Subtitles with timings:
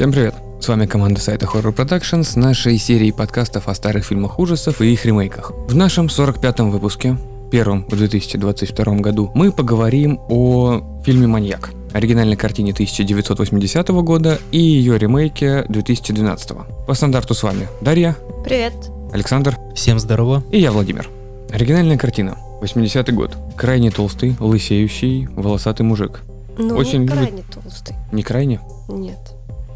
[0.00, 0.34] Всем привет!
[0.62, 4.90] С вами команда сайта Horror Production с нашей серией подкастов о старых фильмах ужасов и
[4.90, 5.50] их ремейках.
[5.68, 7.18] В нашем 45-м выпуске,
[7.50, 14.96] первом в 2022 году, мы поговорим о фильме «Маньяк», оригинальной картине 1980 года и ее
[14.96, 16.52] ремейке 2012.
[16.86, 18.72] По стандарту с вами Дарья, Привет.
[19.12, 20.42] Александр Всем здорово.
[20.50, 21.10] и я, Владимир.
[21.50, 22.38] Оригинальная картина.
[22.62, 23.36] 80-й год.
[23.54, 26.22] Крайне толстый, лысеющий, волосатый мужик.
[26.56, 27.96] Ну, Очень он любит- крайне толстый.
[28.12, 28.60] Не крайне.
[28.88, 29.18] Нет.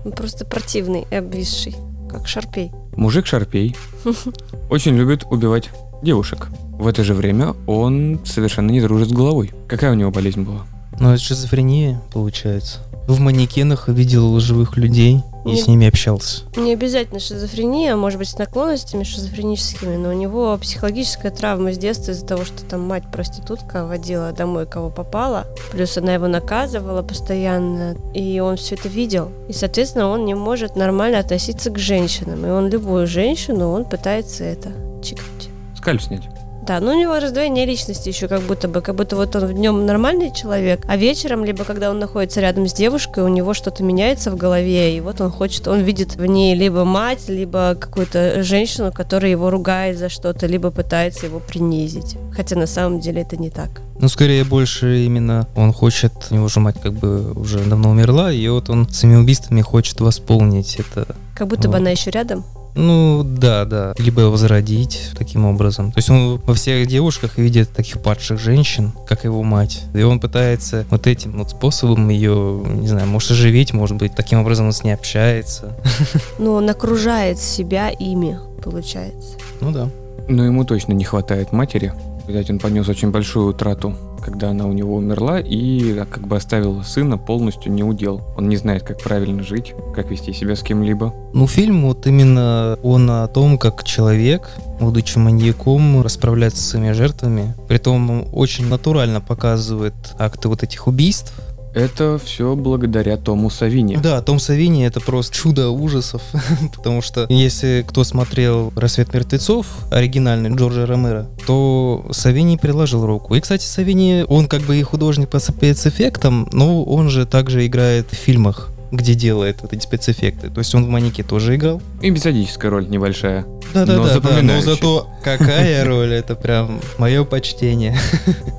[0.05, 1.75] Он просто противный и обвисший,
[2.11, 2.71] как шарпей.
[2.97, 3.77] Мужик Шарпей
[4.71, 5.71] очень любит убивать
[6.03, 6.49] девушек.
[6.79, 9.51] В это же время он совершенно не дружит с головой.
[9.67, 10.67] Какая у него болезнь была?
[11.01, 12.84] Ну, это шизофрения, получается.
[13.07, 15.61] В манекенах видел живых людей и Нет.
[15.61, 16.43] с ними общался.
[16.57, 21.79] Не обязательно шизофрения, а может быть с наклонностями шизофреническими, но у него психологическая травма с
[21.79, 27.03] детства из-за того, что там мать проститутка водила домой кого попала, плюс она его наказывала
[27.03, 29.31] постоянно, и он все это видел.
[29.49, 34.45] И, соответственно, он не может нормально относиться к женщинам, и он любую женщину, он пытается
[34.45, 35.51] это чикнуть.
[35.77, 36.34] Скальп снять.
[36.67, 39.53] Да, но у него раздвоение личности еще как будто бы, как будто вот он в
[39.53, 43.83] днем нормальный человек, а вечером, либо когда он находится рядом с девушкой, у него что-то
[43.83, 48.43] меняется в голове, и вот он хочет, он видит в ней либо мать, либо какую-то
[48.43, 52.17] женщину, которая его ругает за что-то, либо пытается его принизить.
[52.35, 53.83] Хотя на самом деле это не так.
[53.99, 58.33] Ну, скорее, больше именно он хочет, у него же мать как бы уже давно умерла,
[58.33, 61.15] и вот он своими убийствами хочет восполнить это.
[61.37, 61.81] Как будто бы Вот.
[61.81, 62.45] она еще рядом.
[62.75, 63.95] Ну, да, да.
[63.99, 65.93] Либо возродить таким образом.
[65.93, 69.83] То есть он во всех девушках видит таких падших женщин, как его мать.
[69.95, 74.41] И он пытается вот этим вот способом ее, не знаю, может оживить, может быть, таким
[74.41, 75.77] образом он с ней общается.
[76.39, 79.37] Но он окружает себя ими, получается.
[79.61, 79.91] Ну да.
[80.29, 81.93] Но ему точно не хватает матери.
[82.27, 83.95] Видать, он понес очень большую утрату,
[84.25, 88.23] когда она у него умерла, и а, как бы оставил сына полностью не удел.
[88.37, 91.15] Он не знает, как правильно жить, как вести себя с кем-либо.
[91.35, 94.49] Ну, фильм вот именно он о том, как человек,
[94.81, 97.55] будучи маньяком, расправляется со своими жертвами.
[97.69, 101.35] Притом очень натурально показывает акты вот этих убийств.
[101.75, 103.99] Это все благодаря Тому Савине.
[103.99, 106.23] Да, Том Савини это просто чудо ужасов,
[106.77, 113.35] потому что если кто смотрел «Рассвет мертвецов», оригинальный Джорджа Ромеро, то Савини приложил руку.
[113.35, 118.07] И, кстати, Савини, он как бы и художник по спецэффектам, но он же также играет
[118.11, 120.49] в фильмах где делает вот эти спецэффекты.
[120.51, 121.83] То есть он в «Маньяке» тоже играл.
[122.03, 123.45] Эпизодическая роль небольшая.
[123.73, 124.75] Да, да, Но да, да, но запоминающая.
[124.75, 127.97] зато какая роль, это прям мое почтение.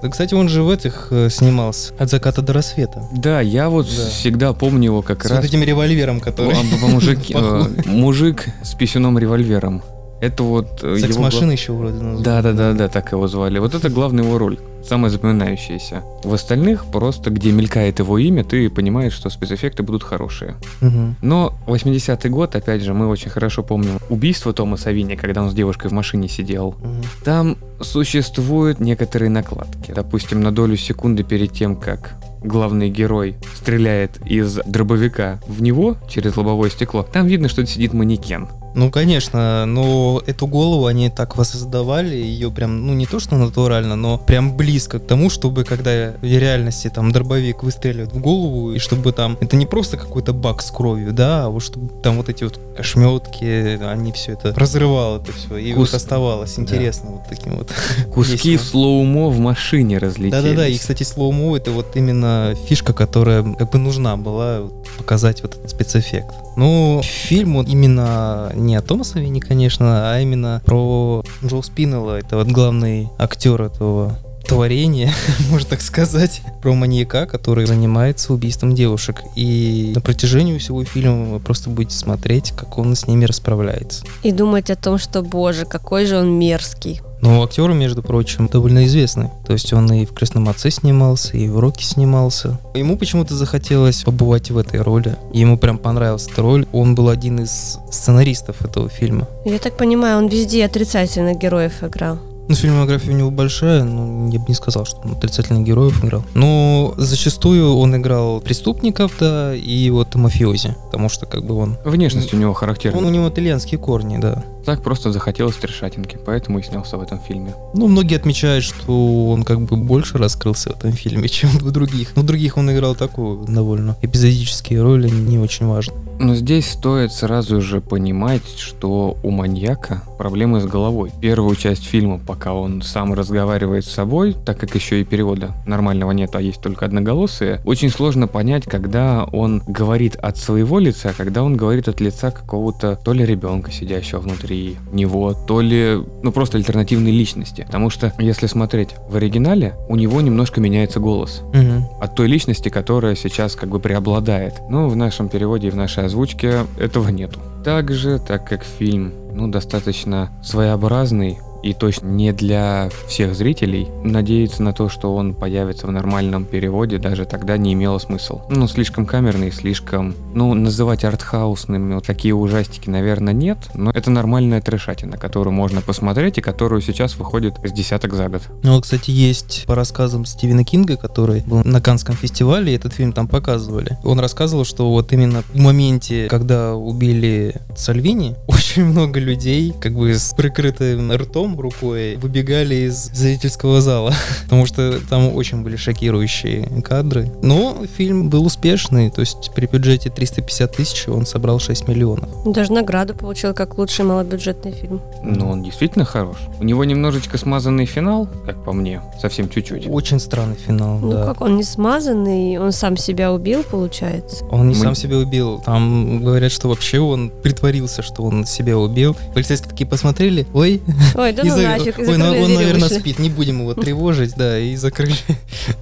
[0.01, 3.03] Да, Кстати, он же в этих э, снимался от заката до рассвета.
[3.13, 4.09] Да, я вот Да.
[4.09, 6.55] всегда помню его как С раз вот этим револьвером, который...
[6.81, 9.81] Мужик, э, мужик с писюном револьвером.
[10.21, 12.23] Это вот э, Секс-машина еще вроде гла- назвали.
[12.23, 13.59] Да, да, да, да, так его звали.
[13.59, 14.57] Вот это главная его роль,
[14.87, 16.03] самая запоминающаяся.
[16.23, 20.55] В остальных просто, где мелькает его имя, ты понимаешь, что спецэффекты будут хорошие.
[20.81, 21.15] Мгм.
[21.21, 25.53] Но 80-й год, опять же, мы очень хорошо помним убийство Тома Савини, когда он с
[25.53, 26.75] девушкой в машине сидел.
[26.79, 27.01] Мгм.
[27.23, 29.91] Там существуют некоторые накладки.
[29.95, 36.37] Допустим, на долю секунды перед тем, как главный герой стреляет из дробовика в него через
[36.37, 38.47] лобовое стекло, там видно, что сидит манекен.
[38.75, 43.95] Ну, конечно, но эту голову они так воссоздавали, ее прям, ну, не то что натурально,
[43.95, 48.79] но прям близко к тому, чтобы когда в реальности там дробовик выстреливает в голову, и
[48.79, 52.27] чтобы там, это не просто какой-то бак с кровью, да, а вот чтобы там вот
[52.27, 56.61] эти вот ошметки, они все это разрывало это все, и Кус- вот оставалось Да.
[56.63, 57.64] интересно вот таким вот.
[58.13, 58.65] Куски Весело.
[58.65, 60.31] слоумо в машине разлетелись.
[60.31, 65.41] Да-да-да, и, кстати, слоумо это вот именно фишка, которая как бы нужна была вот, показать
[65.41, 66.33] вот этот спецэффект.
[66.57, 72.37] Ну, фильм он именно не о Тома Савини, конечно, а именно про Джо Спиннелла, это
[72.37, 75.13] вот главный актер этого творения,
[75.49, 79.21] можно так сказать, про маньяка, который занимается убийством девушек.
[79.35, 84.05] И на протяжении всего фильма вы просто будете смотреть, как он с ними расправляется.
[84.23, 87.01] И думать о том, что, боже, какой же он мерзкий.
[87.21, 89.29] Но актер, между прочим, довольно известный.
[89.47, 92.59] То есть он и в «Крестном отце» снимался, и в «Роке» снимался.
[92.75, 95.15] Ему почему-то захотелось побывать в этой роли.
[95.33, 96.67] Ему прям понравилась эта роль.
[96.71, 99.27] Он был один из сценаристов этого фильма.
[99.43, 102.19] Я так понимаю, он везде отрицательных героев играл.
[102.47, 106.23] Ну, фильмография у него большая, но я бы не сказал, что он отрицательных героев играл.
[106.35, 110.75] Но зачастую он играл преступников, да, и вот мафиози.
[110.85, 111.77] Потому что как бы он...
[111.83, 112.99] Внешность у него характерная.
[112.99, 114.43] Он у него итальянские корни, да.
[114.65, 117.53] Так просто захотелось трешатинки, поэтому и снялся в этом фильме.
[117.73, 122.15] Ну, многие отмечают, что он как бы больше раскрылся в этом фильме, чем в других.
[122.15, 125.93] Но в других он играл такую довольно эпизодические роли, не очень важно.
[126.17, 131.11] Но здесь стоит сразу же понимать, что у маньяка проблемы с головой.
[131.19, 136.11] Первую часть фильма, пока он сам разговаривает с собой, так как еще и перевода нормального
[136.11, 141.13] нет, а есть только одноголосые, очень сложно понять, когда он говорит от своего лица, а
[141.13, 144.54] когда он говорит от лица какого-то то ли ребенка, сидящего внутри
[144.91, 147.63] него, то ли, ну, просто альтернативной личности.
[147.65, 152.01] Потому что, если смотреть в оригинале, у него немножко меняется голос Угу.
[152.01, 154.53] от той личности, которая сейчас как бы преобладает.
[154.69, 157.39] Но в нашем переводе и в нашей озвучке этого нету.
[157.63, 164.71] Также, так как фильм, ну, достаточно своеобразный, и точно не для всех зрителей, надеяться на
[164.71, 168.45] то, что он появится в нормальном переводе, даже тогда не имело смысла.
[168.49, 170.13] Ну, слишком камерный, слишком...
[170.35, 176.37] Ну, называть артхаусными вот такие ужастики, наверное, нет, но это нормальная трешатина, которую можно посмотреть
[176.37, 178.43] и которую сейчас выходит с десяток за год.
[178.61, 183.27] Ну, кстати, есть по рассказам Стивена Кинга, который был на Канском фестивале, этот фильм там
[183.27, 183.97] показывали.
[184.03, 190.13] Он рассказывал, что вот именно в моменте, когда убили Сальвини, очень много людей, как бы
[190.13, 194.13] с прикрытым ртом, рукой, выбегали из зрительского зала,
[194.43, 197.31] потому что там очень были шокирующие кадры.
[197.41, 202.29] Но фильм был успешный, то есть при бюджете 350 тысяч он собрал 6 миллионов.
[202.45, 205.01] Даже награду получил как лучший малобюджетный фильм.
[205.23, 206.37] Но он действительно хорош.
[206.59, 209.87] У него немножечко смазанный финал, как по мне, совсем чуть-чуть.
[209.89, 211.25] Очень странный финал, Ну да.
[211.25, 214.43] как, он не смазанный, он сам себя убил, получается.
[214.45, 215.61] Он не Мы- сам себя убил.
[215.65, 219.15] Там говорят, что вообще он притворился, что он себя убил.
[219.33, 220.81] Полицейские такие посмотрели, ой,
[221.15, 223.73] Ой, да ну за- нафиг, и ой, ну, он, и наверное, спит, не будем его
[223.73, 225.15] тревожить, да, и закрыли.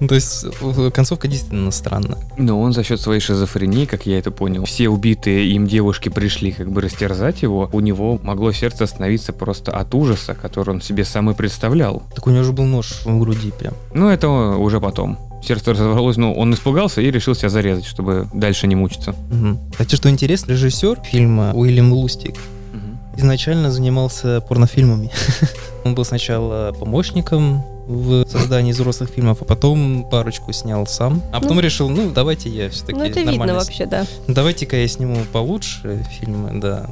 [0.00, 2.18] Ну, То есть в- концовка действительно странная.
[2.38, 6.52] Но он за счет своей шизофрении, как я это понял, все убитые им девушки пришли
[6.52, 11.04] как бы растерзать его, у него могло сердце остановиться просто от ужаса, который он себе
[11.04, 12.02] сам и представлял.
[12.14, 13.74] Так у него же был нож в груди прям.
[13.92, 15.18] Но это уже потом.
[15.46, 19.14] Сердце разорвалось, ну, он испугался и решил себя зарезать, чтобы дальше не мучиться.
[19.30, 19.58] Мгм.
[19.72, 22.36] Кстати, что интересно, режиссер фильма Уильям Лустик
[23.16, 25.10] изначально занимался порнофильмами.
[25.84, 31.22] Он был сначала помощником в создании взрослых фильмов, а потом парочку снял сам.
[31.32, 31.62] А потом Ну.
[31.62, 34.06] решил, ну, давайте я все-таки Ну это видно вообще, да.
[34.26, 36.86] Давайте-ка я сниму получше фильмы, да.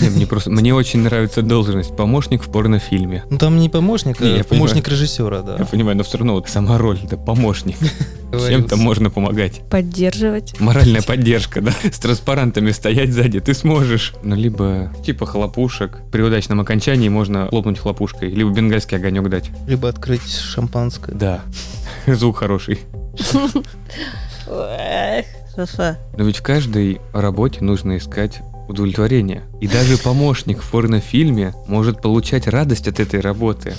[0.00, 3.24] Не, мне просто, мне очень нравится должность помощник в порнофильме.
[3.30, 5.56] Ну там не помощник, Не, а помощник режиссера, да.
[5.58, 7.76] Я понимаю, но все равно вот сама роль, это помощник.
[8.32, 9.60] Чем-то можно помогать.
[9.70, 10.58] Поддерживать.
[10.60, 11.72] Моральная поддержка, да?
[11.82, 14.14] С транспарантами стоять сзади, ты сможешь.
[14.22, 16.00] Ну, либо типа хлопушек.
[16.10, 19.50] При удачном окончании можно хлопнуть хлопушкой, либо бенгальский огонек дать.
[19.66, 21.14] Либо открыть шампанское.
[21.14, 21.42] Да,
[22.06, 22.80] звук хороший.
[26.16, 29.42] Но ведь в каждой работе нужно искать удовлетворение.
[29.60, 33.74] И даже помощник в порнофильме может получать радость от этой работы.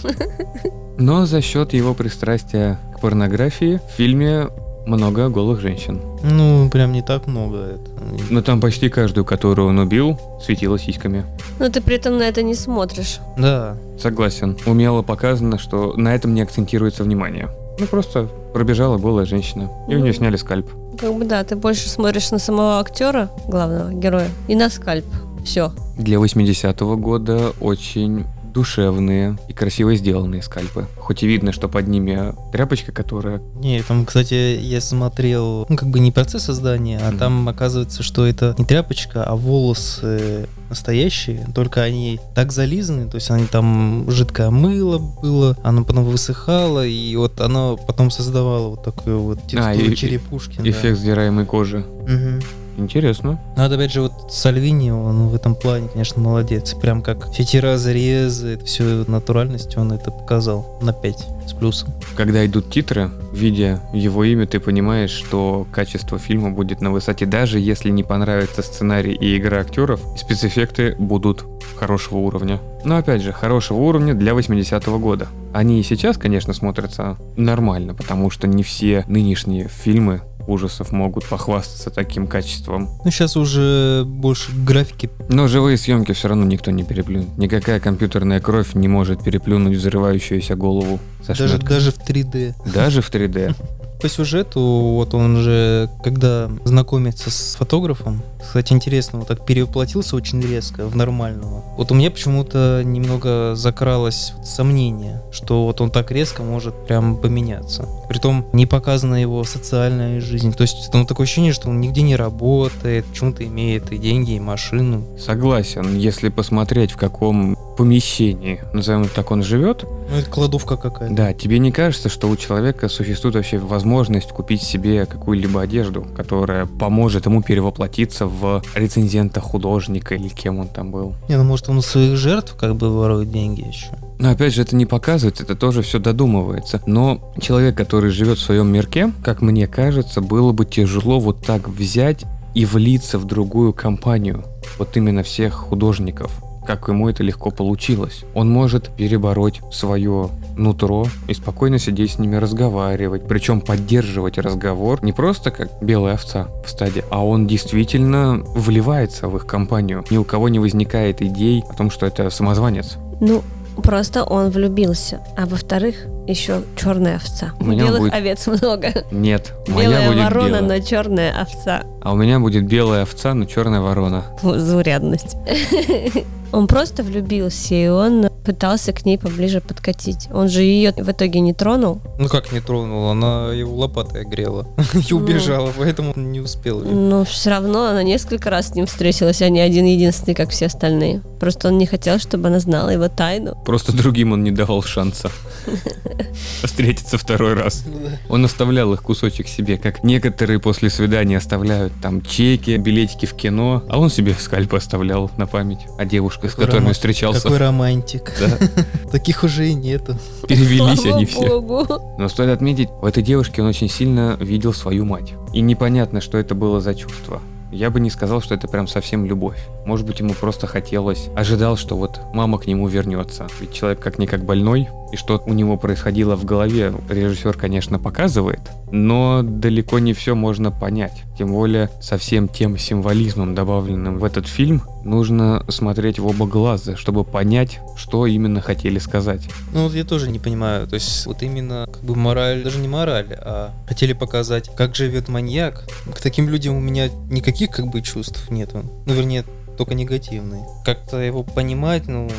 [0.98, 4.48] Но за счет его пристрастия к порнографии в фильме
[4.86, 6.00] много голых женщин.
[6.24, 7.58] Ну, прям не так много.
[7.58, 7.92] Это.
[8.30, 11.26] Но там почти каждую, которую он убил, светила сиськами.
[11.60, 13.20] Но ты при этом на это не смотришь.
[13.38, 13.78] Да.
[14.00, 14.58] Согласен.
[14.66, 17.50] Умело показано, что на этом не акцентируется внимание.
[17.78, 20.70] Ну просто пробежала голая женщина, и у нее сняли скальп.
[20.98, 25.06] Как бы да, ты больше смотришь на самого актера, главного героя, и на скальп.
[25.44, 25.72] Все.
[25.98, 28.26] Для 80-го года очень
[28.56, 30.88] душевные и красиво сделанные скальпы.
[30.98, 33.42] Хоть и видно, что под ними тряпочка, которая...
[33.56, 37.20] Не, там, кстати, я смотрел, ну, как бы не процесс создания, а Мгм.
[37.20, 43.30] там оказывается, что это не тряпочка, а волосы настоящие, только они так зализаны, то есть
[43.30, 49.20] они там жидкое мыло было, оно потом высыхало, и вот оно потом создавало вот такую
[49.22, 50.58] вот текстуру А, черепушки.
[50.58, 50.70] да.
[50.70, 51.86] Эффект сдираемой кожи.
[52.08, 52.42] Мгм.
[52.78, 53.40] Интересно.
[53.56, 56.74] Ну, вот опять же, вот Сальвини, он в этом плане, конечно, молодец.
[56.74, 61.94] Прям как все эти разрезы, всю натуральность он это показал на 5 с плюсом.
[62.16, 67.60] Когда идут титры, видя его имя, ты понимаешь, что качество фильма будет на высоте, даже
[67.60, 72.60] если не понравится сценарий и игра актеров, спецэффекты будут хорошего уровня.
[72.84, 75.28] Но опять же, хорошего уровня для 80-го года.
[75.54, 81.90] Они и сейчас, конечно, смотрятся нормально, потому что не все нынешние фильмы ужасов могут похвастаться
[81.90, 82.90] таким качеством.
[83.04, 85.10] Ну, сейчас уже больше графики.
[85.30, 87.38] Но живые съемки все равно никто не переплюнет.
[87.38, 91.70] Никакая компьютерная кровь не может переплюнуть взрывающуюся голову со Даже, шметкой.
[91.70, 92.54] даже в 3D.
[92.74, 93.56] Даже в 3D.
[94.02, 100.42] По сюжету, вот он же, когда знакомится с фотографом, кстати, интересно, вот так перевоплотился очень
[100.42, 101.64] резко в нормального.
[101.78, 107.88] Вот у меня почему-то немного закралось сомнение, что вот он так резко может прям поменяться.
[108.08, 110.54] Притом не показана его социальная жизнь.
[110.54, 114.40] То есть ну, такое ощущение, что он нигде не работает, почему-то имеет и деньги, и
[114.40, 115.04] машину.
[115.18, 119.84] Согласен, если посмотреть, в каком помещении, назовем так, он живет.
[120.10, 121.14] Ну, это кладовка какая-то.
[121.14, 126.66] Да, тебе не кажется, что у человека существует вообще возможность купить себе какую-либо одежду, которая
[126.66, 131.16] поможет ему перевоплотиться в рецензента художника или кем он там был?
[131.28, 133.92] Не, ну может он у своих жертв как бы ворует деньги еще.
[134.20, 136.82] Но опять же, это не показывается, это тоже все додумывается.
[136.86, 141.68] Но человек, который живет в своем мирке, как мне кажется, было бы тяжело вот так
[141.68, 144.46] взять и влиться в другую компанию.
[144.80, 146.32] Вот именно всех художников
[146.66, 148.24] как ему это легко получилось.
[148.34, 155.14] Он может перебороть свое нутро и спокойно сидеть с ними разговаривать, причем поддерживать разговор не
[155.14, 160.04] просто как белая овца в стаде, а он действительно вливается в их компанию.
[160.10, 162.98] Ни у кого не возникает идей о том, что это самозванец.
[163.22, 163.42] Ну,
[163.84, 165.20] Просто он влюбился.
[165.36, 165.96] А во-вторых,
[166.28, 167.52] еще черная овца.
[167.60, 168.88] У меня Белых будет- овец много.
[169.12, 170.62] Нет, Белая будет ворона, белая.
[170.62, 171.84] но черная овца.
[172.02, 174.24] А у меня будет белая овца, но черная ворона.
[174.42, 175.36] Заурядность.
[176.56, 180.30] Он просто влюбился, и он пытался к ней поближе подкатить.
[180.32, 182.00] Он же ее в итоге не тронул.
[182.20, 185.18] Ну как не тронула, она его лопатой огрела и Ну.
[185.18, 186.82] убежала, поэтому он не успел.
[186.82, 186.92] её.
[186.94, 190.68] Но все равно она несколько раз с ним встретилась, а не один единственный, как все
[190.68, 191.22] остальные.
[191.40, 193.56] Просто он не хотел, чтобы она знала его тайну.
[193.66, 195.30] Просто другим он не давал шанса
[196.64, 197.84] встретиться второй раз.
[198.30, 203.84] Он оставлял их кусочек себе, как некоторые после свидания оставляют там чеки, билетики в кино,
[203.90, 207.42] а он себе скальпы оставлял на память о девушках, с Какой которыми рома- встречался.
[207.42, 208.34] Какой романтик.
[208.40, 210.18] Да, Таких уже и нету.
[210.48, 211.62] перевелись Слава они все.
[211.62, 212.16] богу.
[212.18, 215.34] Но стоит отметить, в этой девушке он очень сильно видел свою мать.
[215.54, 217.42] И непонятно, что это было за чувство.
[217.72, 219.58] Я бы не сказал, что это прям совсем любовь.
[219.86, 223.48] Может быть, ему просто хотелось, ожидал, что вот мама к нему вернется.
[223.60, 228.60] Ведь человек как-никак больной, и что у него происходило в голове, режиссер, конечно, показывает,
[228.92, 231.24] но далеко не все можно понять.
[231.38, 236.96] Тем более, со всем тем символизмом, добавленным в этот фильм, нужно смотреть в оба глаза,
[236.96, 239.48] чтобы понять, что именно хотели сказать.
[239.74, 242.88] Ну вот я тоже не понимаю, то есть вот именно как бы мораль, даже не
[242.88, 245.88] мораль, а хотели показать, как живет маньяк.
[246.14, 248.84] К таким людям у меня никаких как бы чувств нету.
[249.06, 249.44] Ну вернее,
[249.78, 250.66] только негативные.
[250.84, 252.30] Как-то его понимать, ну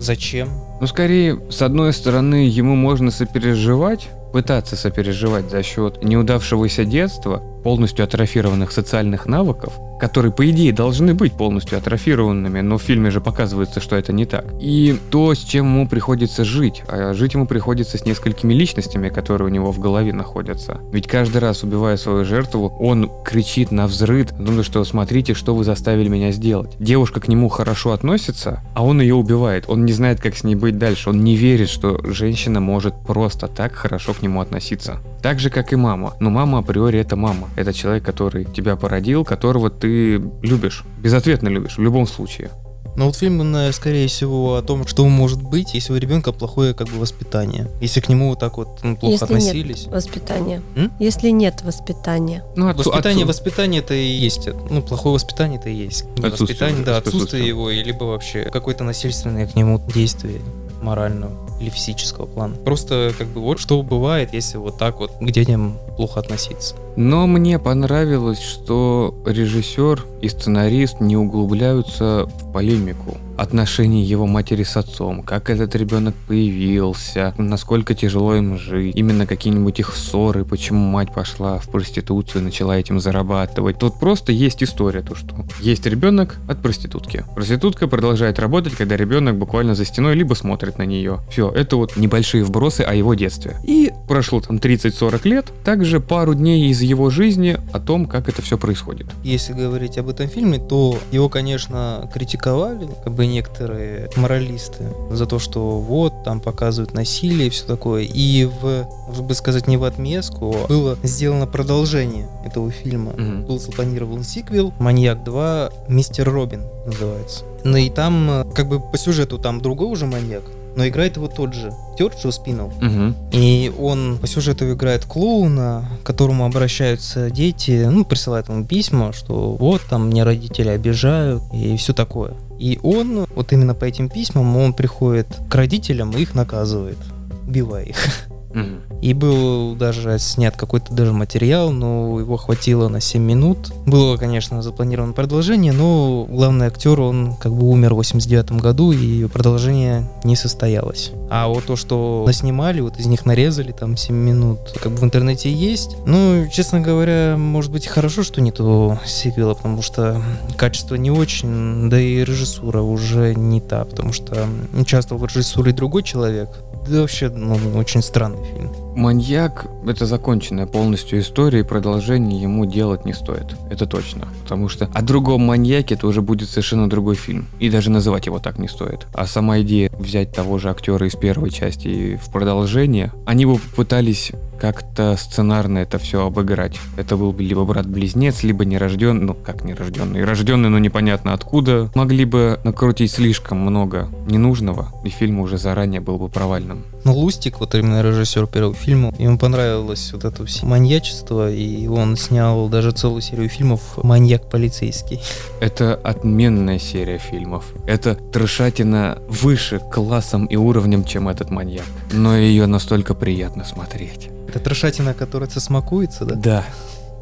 [0.00, 0.48] зачем?
[0.80, 8.04] Ну, скорее, с одной стороны, ему можно сопереживать, пытаться сопереживать за счет неудавшегося детства, полностью
[8.04, 13.80] атрофированных социальных навыков, которые, по идее, должны быть полностью атрофированными, но в фильме же показывается,
[13.80, 14.46] что это не так.
[14.58, 16.82] И то, с чем ему приходится жить.
[16.88, 20.80] А жить ему приходится с несколькими личностями, которые у него в голове находятся.
[20.90, 25.64] Ведь каждый раз, убивая свою жертву, он кричит на взрыв, думая, что смотрите, что вы
[25.64, 26.76] заставили меня сделать.
[26.78, 29.66] Девушка к нему хорошо относится, а он ее убивает.
[29.68, 31.10] Он не знает, как с ней быть дальше.
[31.10, 34.98] Он не верит, что женщина может просто так хорошо к нему относиться.
[35.22, 36.14] Так же, как и мама.
[36.20, 37.48] Но мама априори это мама.
[37.56, 40.84] Это человек, который тебя породил, которого ты любишь.
[41.02, 42.50] Безответно любишь, в любом случае.
[42.96, 46.74] Но вот фильм, наверное, скорее всего, о том, что может быть, если у ребенка плохое
[46.74, 47.68] как бы воспитание.
[47.80, 49.86] Если к нему вот так вот ну, плохо Если нет относились.
[49.86, 50.62] Воспитание.
[50.74, 50.92] М?
[50.98, 52.44] Если нет воспитания.
[52.56, 54.48] Ну, отцу- Воспитание, отцу- воспитание это и есть.
[54.68, 56.02] Ну, плохое воспитание это и есть.
[56.02, 57.22] Отсутствие, воспитание, да, отсутствие.
[57.22, 60.40] отсутствие его, и либо вообще какое-то насильственное к нему действие
[60.82, 62.54] морального или физического плана.
[62.56, 66.74] Просто как бы вот что бывает, если вот так вот к детям плохо относиться.
[66.96, 74.76] Но мне понравилось, что режиссер и сценарист не углубляются в полемику отношений его матери с
[74.76, 81.12] отцом, как этот ребенок появился, насколько тяжело им жить, именно какие-нибудь их ссоры, почему мать
[81.14, 83.78] пошла в проституцию, начала этим зарабатывать.
[83.78, 87.24] Тут просто есть история, то что есть ребенок от проститутки.
[87.34, 91.20] Проститутка продолжает работать, когда ребенок буквально за стеной либо смотрит на нее.
[91.30, 93.56] Все, это вот небольшие вбросы о его детстве.
[93.64, 98.42] И прошло там 30-40 лет, также пару дней из его жизни о том, как это
[98.42, 99.06] все происходит.
[99.24, 105.38] Если говорить об этом фильме, то его, конечно, критиковали, как бы некоторые моралисты, за то,
[105.38, 108.02] что вот, там показывают насилие и все такое.
[108.02, 113.12] И в, можно бы сказать, не в отместку, было сделано продолжение этого фильма.
[113.12, 113.44] Мгм.
[113.44, 115.70] Был запланирован сиквел «Маньяк 2.
[115.88, 117.44] Мистер Робин» называется.
[117.64, 120.44] Ну и там, э, как бы по сюжету, там другой уже маньяк,
[120.76, 122.72] но играет его тот же актер Джо Спиннелл.
[122.80, 123.14] Мгм.
[123.32, 129.52] И он по сюжету играет клоуна, к которому обращаются дети, ну, присылают ему письма, что
[129.52, 132.34] вот, там, мне родители обижают и все такое.
[132.58, 136.98] И он, вот именно по этим письмам, он приходит к родителям и их наказывает,
[137.46, 137.96] убивая их.
[138.52, 138.80] Мгм.
[139.00, 143.72] И был даже снят какой-то даже материал, но его хватило на 7 минут.
[143.86, 149.26] Было, конечно, запланировано продолжение, но главный актер, он как бы умер в 89 году, и
[149.26, 151.12] продолжение не состоялось.
[151.30, 155.04] А вот то, что наснимали, вот из них нарезали там 7 минут, как бы в
[155.04, 155.96] интернете есть.
[156.04, 160.20] Ну, честно говоря, может быть хорошо, что нету сиквела, потому что
[160.56, 166.02] качество не очень, да и режиссура уже не та, потому что участвовал в режиссуре другой
[166.02, 166.50] человек.
[166.88, 168.70] Да вообще, ну, очень странный фильм.
[168.96, 173.56] Маньяк— это законченная полностью история, и продолжение ему делать не стоит.
[173.70, 174.28] Это точно.
[174.42, 177.46] Потому что о другом маньяке это уже будет совершенно другой фильм.
[177.58, 179.06] И даже называть его так не стоит.
[179.14, 183.58] А сама идея взять того же актера из первой части и в продолжение, они бы
[183.58, 186.78] попытались как-то сценарно это все обыграть.
[186.96, 191.90] Это был бы либо брат-близнец, либо нерожденный, ну как нерожденный, рожденный, но непонятно откуда.
[191.94, 196.84] Могли бы накрутить слишком много ненужного, и фильм уже заранее был бы провальным.
[197.04, 202.16] Ну, Лустик, вот именно режиссер первого фильма, ему понравилось вот это все маньячество, и он
[202.16, 205.20] снял даже целую серию фильмов «Маньяк полицейский».
[205.60, 207.66] Это отменная серия фильмов.
[207.86, 211.86] Это трешатина выше классом и уровнем, чем этот маньяк.
[212.12, 214.30] Но ее настолько приятно смотреть.
[214.48, 216.34] Это трешатина, которая смакуется, да?
[216.34, 216.64] Да.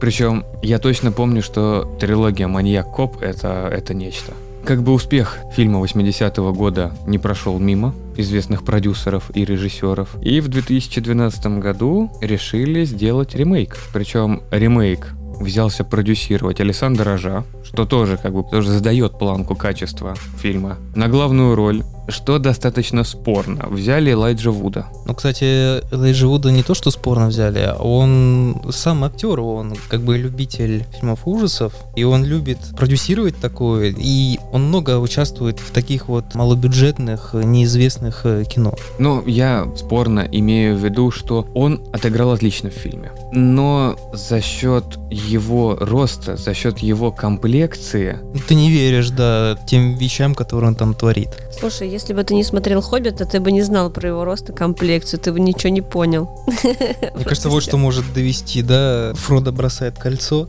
[0.01, 4.33] Причем я точно помню, что трилогия «Маньяк-коп» это, это нечто.
[4.65, 10.17] Как бы успех фильма 80-го года не прошел мимо известных продюсеров и режиссеров.
[10.23, 13.79] И в 2012 году решили сделать ремейк.
[13.93, 20.77] Причем ремейк взялся продюсировать Александр Рожа, что тоже как бы тоже задает планку качества фильма.
[20.95, 24.87] На главную роль, что достаточно спорно, взяли Элайджа Вуда.
[25.07, 30.03] Ну, кстати, Элайджа Вуда не то, что спорно взяли, а он сам актер, он как
[30.03, 36.09] бы любитель фильмов ужасов, и он любит продюсировать такое, и он много участвует в таких
[36.09, 38.75] вот малобюджетных, неизвестных э, кино.
[38.99, 43.13] Ну, я спорно имею в виду, что он отыграл отлично в фильме.
[43.33, 50.35] Но за счет его роста, за счет его комплекции, Ты не веришь, да, тем вещам,
[50.35, 51.31] которые он там творит.
[51.59, 54.53] Слушай, если бы ты не смотрел «Хоббита», ты бы не знал про его рост и
[54.53, 56.31] комплекцию, ты бы ничего не понял.
[56.65, 60.49] Мне кажется, вот что может довести, да, Фродо бросает кольцо.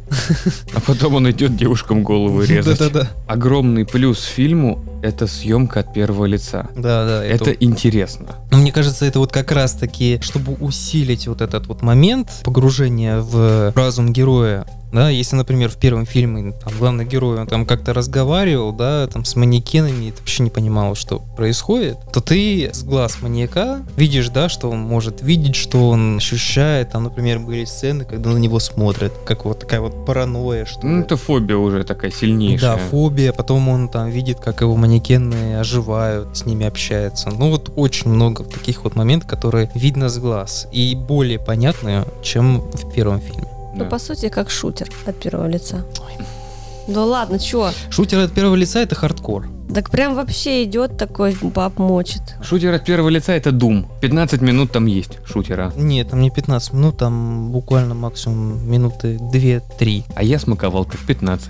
[0.75, 2.77] а потом он идет девушкам голову резать.
[2.77, 3.09] Да-да-да.
[3.27, 6.67] Огромный плюс фильму— это съемка от первого лица.
[6.75, 8.35] Да-да, Это интересно.
[8.51, 13.19] Но мне кажется, это вот как раз таки, чтобы усилить вот этот вот момент погружения
[13.19, 17.93] в разум героя, да, если, например, в первом фильме там, главный герой, он там как-то
[17.93, 22.83] разговаривал, да, там с манекенами, и ты вообще не понимал, что происходит, то ты с
[22.83, 28.03] глаз маньяка видишь, да, что он может видеть, что он ощущает, там, например, были сцены,
[28.03, 32.11] когда на него смотрят, как вот такая вот паранойя, что Ну, это фобия уже такая
[32.11, 32.77] сильнейшая.
[32.77, 37.29] Да, фобия, потом он там видит, как его манекены оживают, с ними общается.
[37.29, 42.61] Ну вот очень много таких вот моментов, которые видно с глаз и более понятны, чем
[42.61, 43.47] в первом фильме.
[43.75, 43.85] Ну, Да.
[43.85, 45.85] по сути, как шутер от первого лица.
[46.87, 47.71] Да ладно, чё?
[47.91, 49.47] Шутер от первого лица это хардкор.
[49.75, 52.23] Так прям вообще идет такой баб мочит.
[52.41, 53.85] Шутер от первого лица— это Doom.
[54.01, 55.71] 15 минут там есть шутера.
[55.75, 60.03] Нет, там не 15 минут, там буквально максимум минуты 2-3.
[60.15, 61.49] А я смаковал как 15.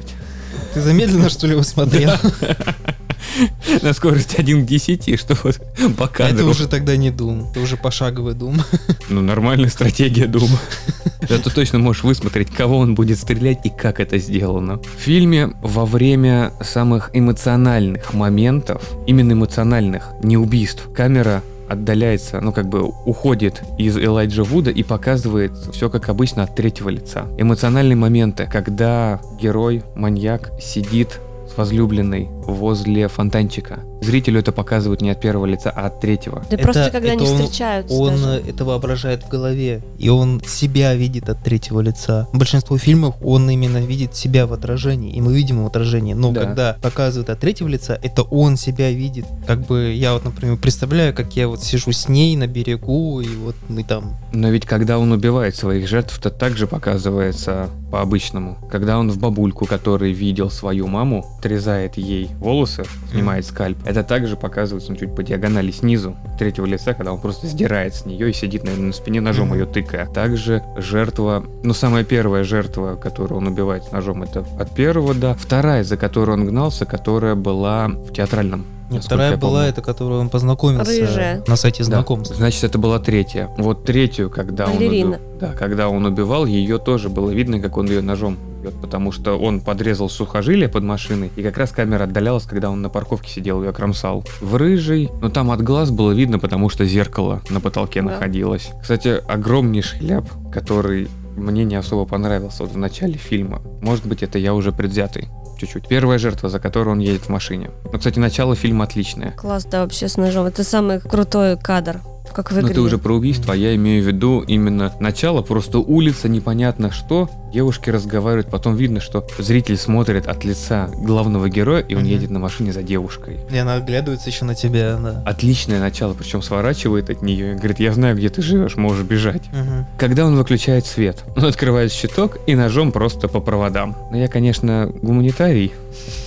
[0.73, 2.11] Ты замедленно, что ли, его смотрел?
[3.81, 5.59] На скорости 1 к 10, что вот
[5.97, 6.49] по Это кадру.
[6.49, 8.61] уже тогда не Дум, это уже пошаговый Дум.
[9.09, 10.59] Ну, нормальная стратегия Дума.
[11.27, 14.77] Да ты точно можешь высмотреть, кого он будет стрелять и как это сделано.
[14.77, 22.67] В фильме во время самых эмоциональных моментов, именно эмоциональных, не убийств, камера отдаляется, ну как
[22.67, 27.27] бы уходит из Элайджа Вуда и показывает все как обычно от третьего лица.
[27.37, 31.19] Эмоциональные моменты, когда герой, маньяк сидит
[31.53, 33.79] с возлюбленной возле фонтанчика.
[34.01, 36.39] Зрителю это показывают не от первого лица, а от третьего.
[36.49, 38.43] Да Это- просто когда это они он- встречаются Он даже.
[38.47, 42.27] это воображает в голове, и он себя видит от третьего лица.
[42.33, 46.15] Большинство фильмов он именно видит себя в отражении, и мы видим его отражение.
[46.15, 46.41] Но Да.
[46.45, 49.25] когда показывают от третьего лица, это он себя видит.
[49.45, 53.27] Как бы я вот, например, представляю, как я вот сижу с ней на берегу, и
[53.35, 54.17] вот мы там...
[54.31, 58.57] Но ведь когда он убивает своих жертв, то также показывается по-обычному.
[58.71, 64.35] Когда он в бабульку, который видел свою маму, отрезает ей волосы, снимает скальп, это также
[64.37, 68.33] показывается ну, чуть по диагонали снизу третьего лица, когда он просто сдирает с нее и
[68.33, 70.05] сидит наверное, на спине ножом ее тыкая.
[70.07, 75.33] Также жертва, ну самая первая жертва, которую он убивает ножом, это от первого, да.
[75.33, 78.65] Вторая, за которой он гнался, которая была в театральном.
[78.89, 79.69] Нет, вторая была помню.
[79.69, 81.43] это, которую он познакомился Рыжая.
[81.45, 81.85] на сайте Да.
[81.85, 82.35] знакомств.
[82.35, 83.47] Значит, это была третья.
[83.57, 85.17] Вот третью, когда он, Балерина.
[85.17, 88.35] уби- да, когда он убивал, ее тоже было видно, как он ее ножом
[88.81, 92.89] потому что он подрезал сухожилие под машиной, и как раз камера отдалялась, когда он на
[92.89, 94.25] парковке сидел, ее кромсал.
[94.41, 98.09] В рыжий, но там от глаз было видно, потому что зеркало на потолке Да.
[98.09, 98.69] находилось.
[98.81, 103.61] Кстати, огромнейший ляп, который мне не особо понравился вот в начале фильма.
[103.81, 105.29] Может быть, это я уже предвзятый.
[105.57, 105.87] Чуть-чуть.
[105.89, 107.69] Первая жертва, за которую он едет в машине.
[107.91, 109.31] Ну, кстати, начало фильма отличное.
[109.31, 110.45] Класс, да, вообще с ножом.
[110.45, 111.99] Это самый крутой кадр,
[112.33, 112.69] как в Но игре.
[112.69, 116.91] Ну, ты уже про убийство, а я имею в виду именно начало, просто улица, непонятно
[116.91, 122.09] что, девушки разговаривают, потом видно, что зритель смотрит от лица главного героя, и он Мгм.
[122.09, 123.39] едет на машине за девушкой.
[123.51, 125.23] И она оглядывается еще на тебя, да.
[125.25, 129.43] Отличное начало, причем сворачивает от нее и говорит, я знаю, где ты живешь, можешь бежать.
[129.51, 129.85] Мгм.
[129.97, 133.95] Когда он выключает свет, он открывает щиток и ножом просто по проводам.
[134.11, 135.73] Ну, я, конечно, гуманитарий,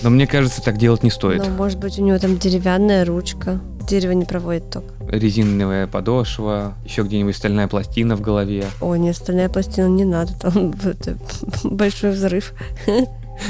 [0.03, 1.43] но мне кажется, так делать не стоит.
[1.45, 3.61] Ну, может быть, у него там деревянная ручка.
[3.89, 4.85] Дерево не проводит ток.
[5.09, 8.65] Резиновая подошва, еще где-нибудь стальная пластина в голове.
[8.81, 10.73] Ой, не остальная пластина не надо, там
[11.65, 12.55] большой взрыв.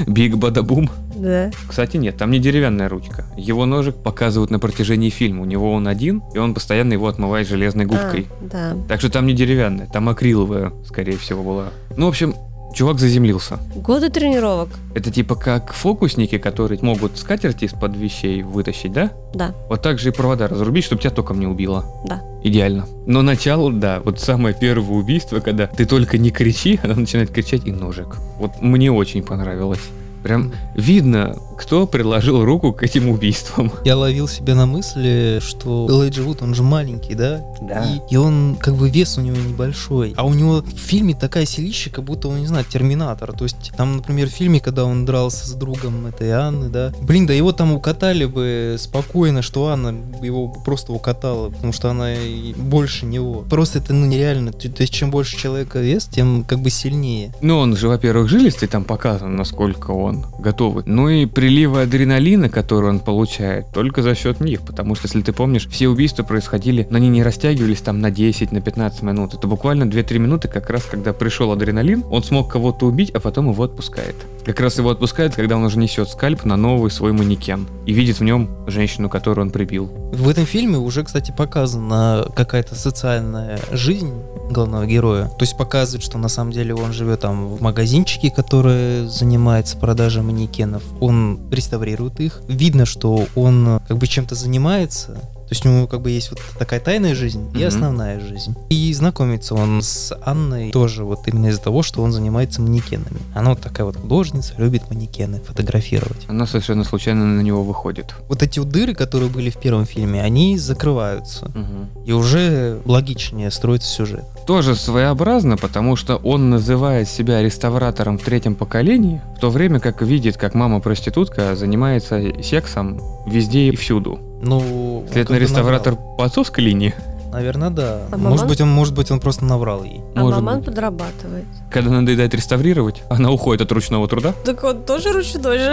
[0.07, 0.89] Биг бадабум.
[1.15, 1.51] Да.
[1.69, 3.27] Кстати, нет, там не деревянная ручка.
[3.37, 5.43] Его ножик показывают на протяжении фильма.
[5.43, 8.27] У него он один, и он постоянно его отмывает железной губкой.
[8.31, 8.77] А, да.
[8.89, 11.67] Так что там не деревянная, там акриловая, скорее всего, была.
[11.97, 12.35] Ну, в общем,
[12.73, 13.59] чувак заземлился.
[13.75, 14.69] Годы тренировок.
[14.95, 19.11] Это типа как фокусники, которые могут скатерти из-под вещей вытащить, да?
[19.35, 19.55] Да.
[19.69, 21.85] Вот так же и провода разрубить, чтобы тебя током не убило.
[22.07, 22.23] Да.
[22.43, 22.87] Идеально.
[23.07, 27.67] Но начало, да, вот самое первое убийство, когда ты только не кричи, она начинает кричать
[27.67, 28.17] и ножик.
[28.39, 29.83] Вот мне очень понравилось.
[30.23, 33.73] Прям видно, кто приложил руку к этим убийствам.
[33.85, 37.41] Я ловил себя на мысли, что Элайджа Вуд, он же маленький, да?
[37.61, 37.85] Да.
[37.85, 40.15] И, и он, как бы, вес у него небольшой.
[40.17, 43.33] А у него в фильме такая силища, как будто он, не знаю, терминатор.
[43.33, 46.93] То есть, там, например, в фильме, когда он дрался с другом этой Анны, да.
[47.01, 52.15] Блин, да его там укатали бы спокойно, что Анна его просто укатала, потому что она
[52.15, 53.45] и больше него.
[53.49, 54.53] Просто это, ну, нереально.
[54.53, 57.33] То, то есть, чем больше человека вес, тем, как бы, сильнее.
[57.41, 60.85] Ну, он же, во-первых, жилистый, там показано, насколько он готовый.
[60.87, 64.63] Ну и приливы адреналина, который он получает, только за счет них.
[64.63, 68.53] Потому что, если ты помнишь, все убийства происходили, но они не растягивались там на 10,
[68.53, 69.35] на 15 минут.
[69.35, 73.51] Это буквально 2-3 минуты, как раз когда пришел адреналин, он смог кого-то убить, а потом
[73.51, 74.17] его отпускает.
[74.45, 77.67] Как раз его отпускает, когда он уже несет скальп на новый свой манекен.
[77.87, 79.91] И видит в нем женщину, которую он прибил.
[80.13, 84.13] В этом фильме уже, кстати, показана какая-то социальная жизнь
[84.51, 85.27] главного героя.
[85.27, 90.02] То есть показывает, что на самом деле он живет там в магазинчике, который занимается продажей
[90.23, 90.83] манекенов.
[91.01, 92.41] Он реставрирует их.
[92.49, 95.13] Видно, что он э, как бы чем-то занимается.
[95.13, 97.67] То есть у него как бы есть вот такая тайная жизнь и Мгм.
[97.67, 98.55] основная жизнь.
[98.71, 103.19] И знакомится он с Анной тоже вот именно из-за того, что он занимается манекенами.
[103.35, 106.25] Она вот такая вот художница, любит манекены фотографировать.
[106.27, 108.15] Она совершенно случайно на него выходит.
[108.29, 111.47] Вот эти вот дыры, которые были в первом фильме, они закрываются.
[111.55, 111.89] Мгм.
[112.07, 114.25] И уже логичнее строится сюжет.
[114.47, 120.03] Тоже своеобразно, потому что он называет себя реставратором в третьем поколении, в то время как
[120.03, 124.19] видит, как мама-проститутка занимается сексом везде и всюду.
[124.43, 126.95] Ну, Следовательно, реставратор по отцовской линии.
[127.33, 128.01] Наверное, да.
[128.11, 128.49] А может маман?
[128.49, 130.01] быть, он, может быть, он просто наврал ей.
[130.15, 130.67] А Может маман быть.
[130.67, 131.45] подрабатывает.
[131.71, 134.35] Когда надоедает реставрировать, она уходит от ручного труда.
[134.45, 135.73] Так он тоже ручной же.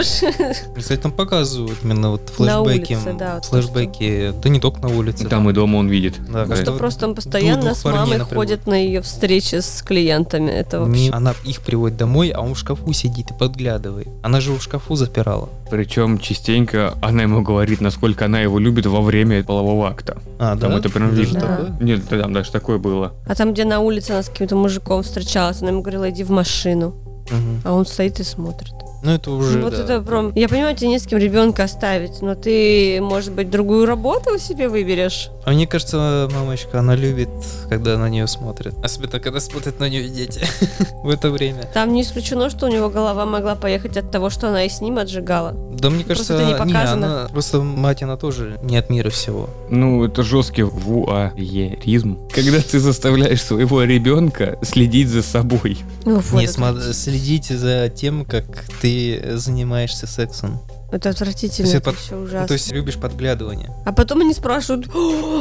[0.76, 2.94] Кстати, там показывают именно вот флешбеки.
[2.94, 4.32] улице, да, вот флешбеки.
[4.42, 5.28] Да не только на улице.
[5.28, 6.14] Там и дома он видит.
[6.32, 6.56] Да, Да.
[6.56, 8.38] что Просто он постоянно с парней, мамой например.
[8.38, 10.50] ходит на ее встречи с клиентами.
[10.50, 11.02] Это вообще...
[11.08, 14.08] Не- Она их приводит домой, а он в шкафу сидит и подглядывает.
[14.22, 15.48] Она же его в шкафу запирала.
[15.70, 20.16] Причем частенько она ему говорит, насколько она его любит во время полового акта.
[20.38, 20.78] А, Там да?
[20.78, 21.40] это прям видно.
[21.40, 21.49] Да.
[21.80, 23.14] Нет, там даже такое было.
[23.26, 26.30] А там, где на улице она с каким-то мужиком встречалась, она ему говорила, иди в
[26.30, 26.94] машину.
[27.30, 27.62] Мгм.
[27.64, 28.74] А он стоит и смотрит.
[29.02, 29.82] Ну, это уже, вот да.
[29.82, 30.32] это прям...
[30.34, 34.68] Я понимаю, тебе не с кем ребенка оставить, но ты, может быть, другую работу себе
[34.68, 35.30] выберешь.
[35.44, 37.30] А мне кажется, мамочка, она любит,
[37.68, 38.74] когда на нее смотрят.
[38.84, 40.46] Особенно, когда смотрят на нее дети
[41.02, 41.62] в это время.
[41.72, 44.80] Там не исключено, что у него голова могла поехать от того, что она и с
[44.80, 45.52] ним отжигала.
[45.72, 47.20] Да мне Просто кажется, это не показано.
[47.20, 49.48] она, просто мать, она тоже не от мира всего.
[49.70, 52.18] Ну, это жесткий вуайеризм.
[52.34, 55.78] Когда ты заставляешь своего ребенка следить за собой.
[56.04, 58.44] Ну, вот не смо- следите за тем, как
[58.80, 58.89] ты
[59.34, 60.58] занимаешься сексом.
[60.92, 62.46] это отвратительно, То есть это это еще Ну, ужасно.
[62.48, 63.70] то есть любишь подглядывание.
[63.86, 64.88] А потом они спрашивают,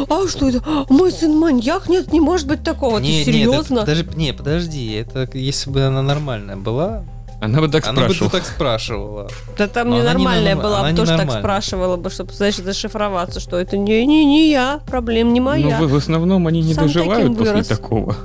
[0.10, 0.62] а что это?
[0.90, 1.90] Мой сын маньяк?
[1.90, 3.00] Нет, не может быть такого.
[3.00, 3.80] не, Ты не, это- серьезно?
[3.82, 7.04] подожди, не, подожди, это если бы она нормальная была,
[7.42, 8.32] Она бы так она бы спрашивала.
[8.32, 9.30] так спрашивала.
[9.58, 12.58] Да там Но она ненормальная не была, она бы тоже так спрашивала бы, чтобы, знаешь,
[12.58, 15.80] зашифроваться, что это не, не, не я, проблем не Ну, моя.
[15.80, 17.68] вы- в основном они не Сам доживают после вырос.
[17.68, 18.16] такого.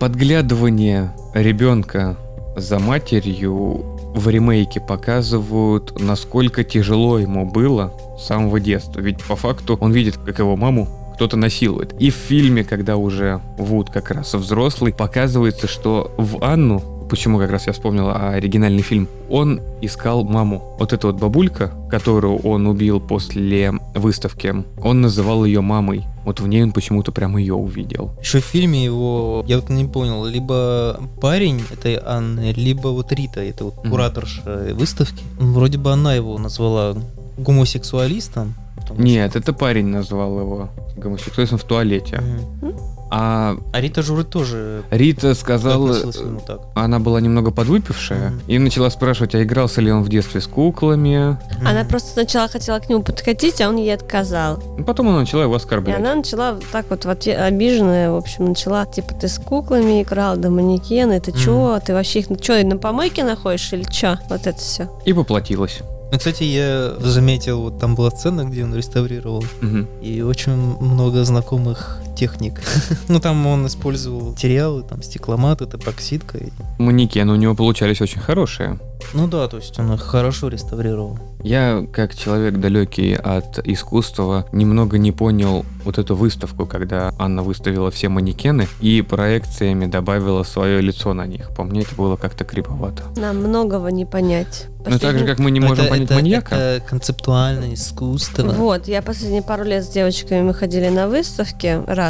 [0.00, 2.16] Подглядывание ребенка
[2.56, 9.00] за матерью в ремейке показывают, насколько тяжело ему было с самого детства.
[9.00, 11.92] Ведь по факту он видит, как его маму кто-то насилует.
[12.00, 17.50] И в фильме, когда уже Вуд как раз взрослый, показывается, что в Анну почему как
[17.50, 19.08] раз я вспомнил оригинальный фильм.
[19.30, 20.76] Он искал маму.
[20.78, 26.04] Вот эта вот бабулька, которую он убил после выставки, он называл ее мамой.
[26.24, 28.10] Вот в ней он почему-то прям ее увидел.
[28.20, 33.40] Еще в фильме его, я вот не понял, либо парень этой Анны, либо вот Рита,
[33.40, 35.22] это вот кураторша выставки.
[35.38, 36.96] Вроде бы она его назвала
[37.38, 38.54] гомосексуалистом.
[38.98, 42.20] Нет, это парень назвал его гомосексуалистом в что- туалете.
[42.62, 42.74] Мгм.
[43.10, 45.94] А А Рита Журы тоже Рита сказала,
[46.46, 46.60] так.
[46.74, 48.40] она была немного подвыпившая Мгм.
[48.48, 51.38] и начала спрашивать, а игрался ли он в детстве с куклами.
[51.64, 51.88] Она Мгм.
[51.88, 54.58] просто сначала хотела к нему подкатить, а он ей отказал.
[54.78, 55.96] Ну, Потом она начала его И оскорблять.
[55.98, 60.36] она начала так вот в ответ, обиженная, в общем, начала, типа, ты с куклами играл,
[60.36, 64.16] да манекены, ты чё, ты вообще их, чё, на помойке находишь или чё?
[64.28, 64.88] Вот это все.
[65.04, 65.80] И поплатилась.
[66.12, 69.88] Ну, кстати, я заметил, вот там была сцена, где он реставрировал, Мгм.
[70.00, 72.60] и очень много знакомых техник.
[73.08, 76.38] ну, там он использовал материалы, там, стекломат, это эпоксидка.
[76.78, 78.78] Манекены у него получались очень хорошие.
[79.14, 81.18] Ну да, то есть он их хорошо реставрировал.
[81.42, 87.90] Я, как человек далекий от искусства, немного не понял вот эту выставку, когда Анна выставила
[87.90, 91.54] все манекены и проекциями добавила свое лицо на них.
[91.54, 93.04] По мне, это было как-то криповато.
[93.16, 94.66] Нам многого не понять.
[94.84, 96.54] Но так же, как мы не можем это- понять это- маньяка.
[96.54, 98.42] Это концептуальное искусство.
[98.52, 102.05] Вот, я последние пару лет с девочками мы ходили на выставки разные,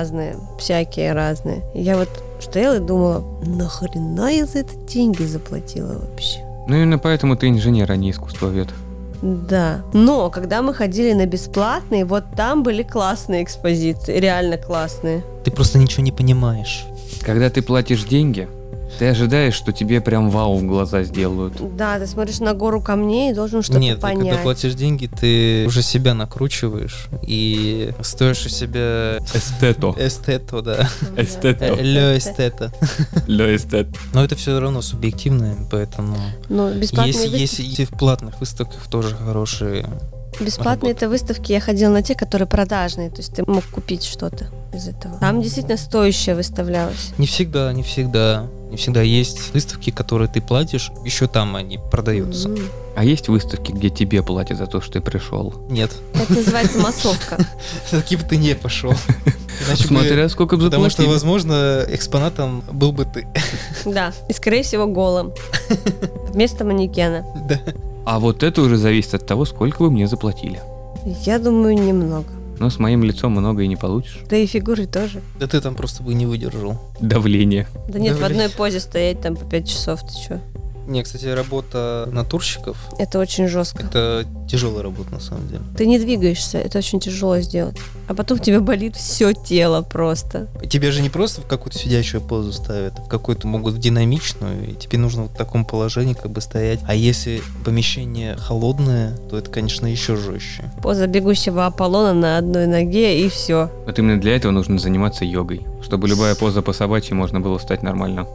[0.59, 1.63] всякие разные.
[1.75, 2.09] И я вот
[2.41, 6.41] стояла и думала, нахрена я за это деньги заплатила вообще?
[6.69, 8.69] Ну, именно поэтому ты инженер, а не искусствовед.
[9.23, 9.83] Да.
[9.93, 15.23] Но когда мы ходили на бесплатные, вот там были классные экспозиции, реально классные.
[15.45, 16.85] Ты просто ничего не понимаешь.
[17.23, 18.49] Когда ты платишь деньги,
[18.99, 21.77] ты ожидаешь, что тебе прям вау в глаза сделают.
[21.77, 24.29] Да, ты смотришь на гору камней и должен что-то Нет, ты понять.
[24.31, 29.95] когда платишь деньги, ты уже себя накручиваешь и стоишь у себя Эстето.
[29.99, 30.89] эстету, да.
[31.17, 31.65] Эстето.
[31.65, 32.73] Э, Лё эстета.
[33.27, 33.89] Лё эстет.
[34.15, 36.17] Но это все равно субъективно, поэтому
[36.49, 37.63] Ну, бесплатные есть, выставки.
[37.71, 39.87] есть и в платных выставках тоже хорошие.
[40.39, 41.07] Бесплатные работы.
[41.07, 44.87] это выставки я ходила на те, которые продажные, то есть ты мог купить что-то из
[44.87, 45.19] этого.
[45.19, 47.13] Там действительно стоящее выставлялось.
[47.17, 48.47] Не всегда, не всегда.
[48.71, 52.49] Не всегда есть выставки, которые ты платишь, еще там они продаются.
[52.49, 52.59] М.
[52.97, 55.55] А есть выставки, где тебе платят за то, что ты пришел?
[55.69, 57.39] Нет, Это называется массовка.
[57.91, 58.95] таки бы ты не пошел.
[59.75, 63.27] Смотря сколько бы Потому что, возможно, экспонатом был бы ты.
[63.85, 65.33] Да, и скорее всего голым.
[66.31, 67.25] Вместо манекена.
[67.49, 67.61] Да.
[68.05, 70.61] А вот это уже зависит от того, сколько вы мне заплатили.
[71.25, 72.29] Я думаю, немного.
[72.59, 74.21] Но с моим лицом много и не получишь.
[74.29, 75.21] Да и фигуры тоже.
[75.39, 76.81] Да ты там просто бы не выдержал.
[77.01, 77.67] Давление.
[77.89, 80.41] Да нет, в Да, одной позе стоять там по 5 часов, ты чё?
[80.87, 83.83] Не, кстати, работа натурщиков Это очень жестко.
[83.85, 85.63] это тяжелая работа на самом деле.
[85.77, 87.77] Ты не двигаешься, это очень тяжело сделать.
[88.09, 90.47] А потом тебе болит все тело просто.
[90.63, 93.79] И Тебя же не просто в какую-то сидячую позу ставят, а в какую-то могут в
[93.79, 96.81] динамичную, и тебе нужно вот в таком положении как бы стоять.
[96.87, 100.71] А если помещение холодное, то это, конечно, еще жестче.
[100.83, 103.71] Поза бегущего Аполлона на одной ноге и все.
[103.87, 105.67] Вот именно для этого нужно заниматься йогой.
[105.83, 108.27] Чтобы любая поза по собачьей можно было встать нормально.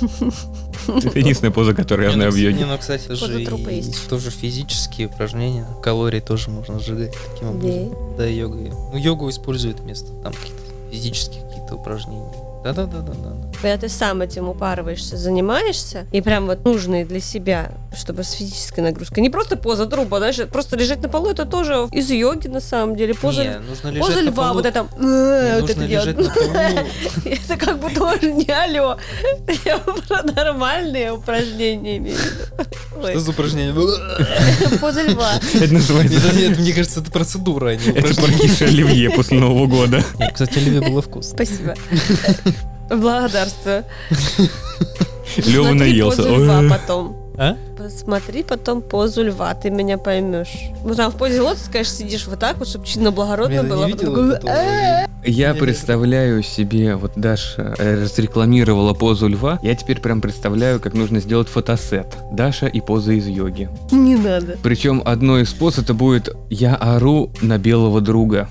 [0.88, 2.58] Это единственная поза, которую я Не, знаю ну, в йоге.
[2.58, 5.66] Не, ну, кстати, же тоже физические упражнения.
[5.82, 8.16] Калории тоже можно сжигать таким образом.
[8.16, 8.72] Да, йогой.
[8.92, 12.49] Ну, йогу используют вместо там каких-то физических каких-то упражнений.
[12.64, 13.50] Да-да-да-да-да.
[13.60, 18.80] Когда ты сам этим упарываешься, занимаешься, и прям вот нужные для себя, чтобы с физической
[18.80, 19.22] нагрузкой.
[19.22, 22.96] Не просто поза трупа, знаешь, просто лежать на полу, это тоже из йоги на самом
[22.96, 23.14] деле.
[23.14, 24.54] Поза, Не, нужно лежать поза на льва, полу.
[24.54, 26.34] вот это, Не, э, вот нужно это лежать делать.
[26.36, 26.86] на полу.
[27.24, 28.96] Это как бы тоже не алло.
[29.64, 33.74] Я про нормальные упражнения имею Что за упражнение?
[34.80, 35.32] Поза льва.
[35.54, 36.34] Это называется...
[36.34, 40.02] Нет, мне кажется, это процедура, а не Это прокисшее оливье после Нового года.
[40.32, 41.34] Кстати, оливье было вкусно.
[41.34, 41.74] Спасибо.
[42.90, 43.84] Благодарствую.
[45.36, 46.22] Лева наелся.
[46.22, 47.16] позу потом.
[47.38, 47.56] А?
[47.78, 50.70] Посмотри потом позу льва, ты меня поймешь.
[50.84, 54.38] Ну там в позе лотоса, конечно, сидишь вот так вот, чтобы чинно благородно было.
[54.46, 55.06] а.
[55.24, 61.20] Я представляю себе, вот Даша э, разрекламировала позу льва, я теперь прям представляю, как нужно
[61.20, 62.06] сделать фотосет.
[62.32, 63.70] Даша и поза из йоги.
[63.90, 64.58] Не надо.
[64.62, 68.48] Причем одно из поз это будет «Я ору на белого друга».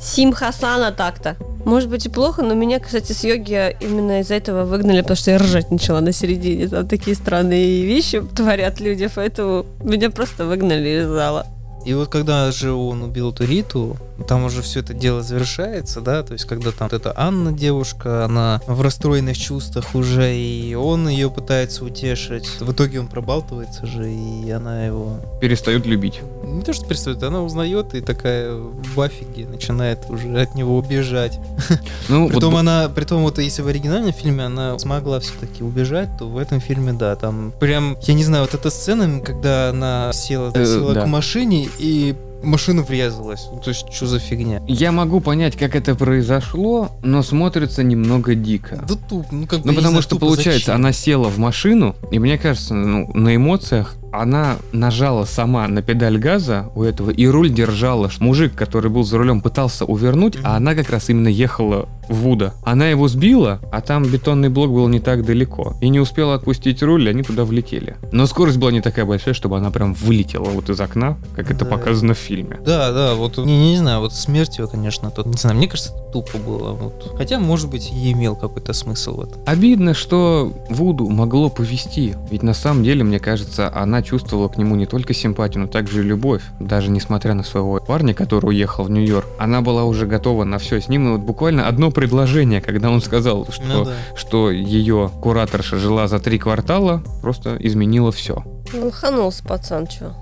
[0.00, 1.36] Сим Хасана так-то.
[1.66, 5.32] Может быть и плохо, но меня, кстати, с йоги именно из-за этого выгнали, потому что
[5.32, 6.68] я ржать начала на середине.
[6.68, 11.44] Там такие странные вещи творят люди, поэтому меня просто выгнали из зала.
[11.84, 16.22] И вот когда же он убил эту Риту, там уже все это дело завершается, да,
[16.22, 21.08] то есть когда там вот эта Анна девушка, она в расстроенных чувствах уже, и он
[21.08, 22.60] ее пытается утешить.
[22.60, 25.18] В итоге он пробалтывается же, и она его...
[25.40, 26.20] Перестает любить.
[26.44, 31.38] Не то, что перестает, она узнает и такая в афиге начинает уже от него убежать.
[32.08, 36.26] Ну, Притом вот, она, притом вот если в оригинальном фильме она смогла все-таки убежать, то
[36.26, 40.52] в этом фильме, да, там прям, я не знаю, вот эта сцена, когда она села,
[40.54, 41.02] Э, села да.
[41.02, 43.48] к машине и машина врезалась.
[43.52, 44.60] Ну, То есть, что за фигня?
[44.66, 48.84] я могу понять, как это произошло, но смотрится немного дико.
[48.88, 50.74] Да туп, ну как бы Ну, потому знаю, что, тупо получается, зачем?
[50.76, 56.18] она села в машину, и мне кажется, ну, на эмоциях она нажала сама на педаль
[56.18, 58.10] газа у этого, и руль держала.
[58.20, 62.54] Мужик, который был за рулем, пытался увернуть, а она как раз именно ехала в Вуда.
[62.62, 65.74] Она его сбила, а там бетонный блок был не так далеко.
[65.80, 67.96] И не успела отпустить руль, и они туда влетели.
[68.12, 71.64] Но скорость была не такая большая, чтобы она прям вылетела вот из окна, как это
[71.64, 71.70] Да.
[71.72, 72.58] показано в фильме.
[72.64, 75.92] Да, да, вот не, не знаю, вот смерть ее, конечно, тут, не знаю, мне кажется,
[75.94, 76.72] это тупо было.
[76.72, 77.14] Вот.
[77.18, 79.42] Хотя, может быть, и имел какой-то смысл в этом.
[79.44, 84.76] Обидно, что Вуду могло повести, ведь на самом деле, мне кажется, она чувствовала к нему
[84.76, 86.42] не только симпатию, но также и любовь.
[86.60, 90.80] Даже несмотря на своего парня, который уехал в Нью-Йорк, она была уже готова на все
[90.80, 91.08] с ним.
[91.08, 93.92] И вот буквально одно предложение, когда он сказал, что, Ну да.
[94.14, 98.42] что ее кураторша жила за три квартала, просто изменило все.
[98.72, 100.12] Ну, ханулся пацан, чё.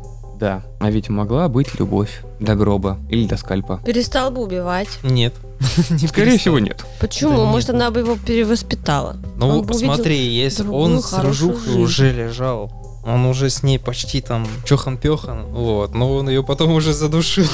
[0.41, 3.81] Да, а ведь могла быть любовь до гроба или до скальпа.
[3.87, 4.89] Перестал бы убивать.
[5.05, 5.33] Нет.
[5.91, 6.39] Не Скорее перестал.
[6.39, 6.85] всего, нет.
[7.01, 7.37] Почему?
[7.37, 7.77] Да Может, нет.
[7.77, 9.17] она бы его перевоспитала.
[9.37, 11.81] Ну, посмотри, если он с рыжухой жизнь.
[11.81, 16.93] уже лежал, он уже с ней почти там чохан-пехан, вот, но он ее потом уже
[16.93, 17.45] задушил.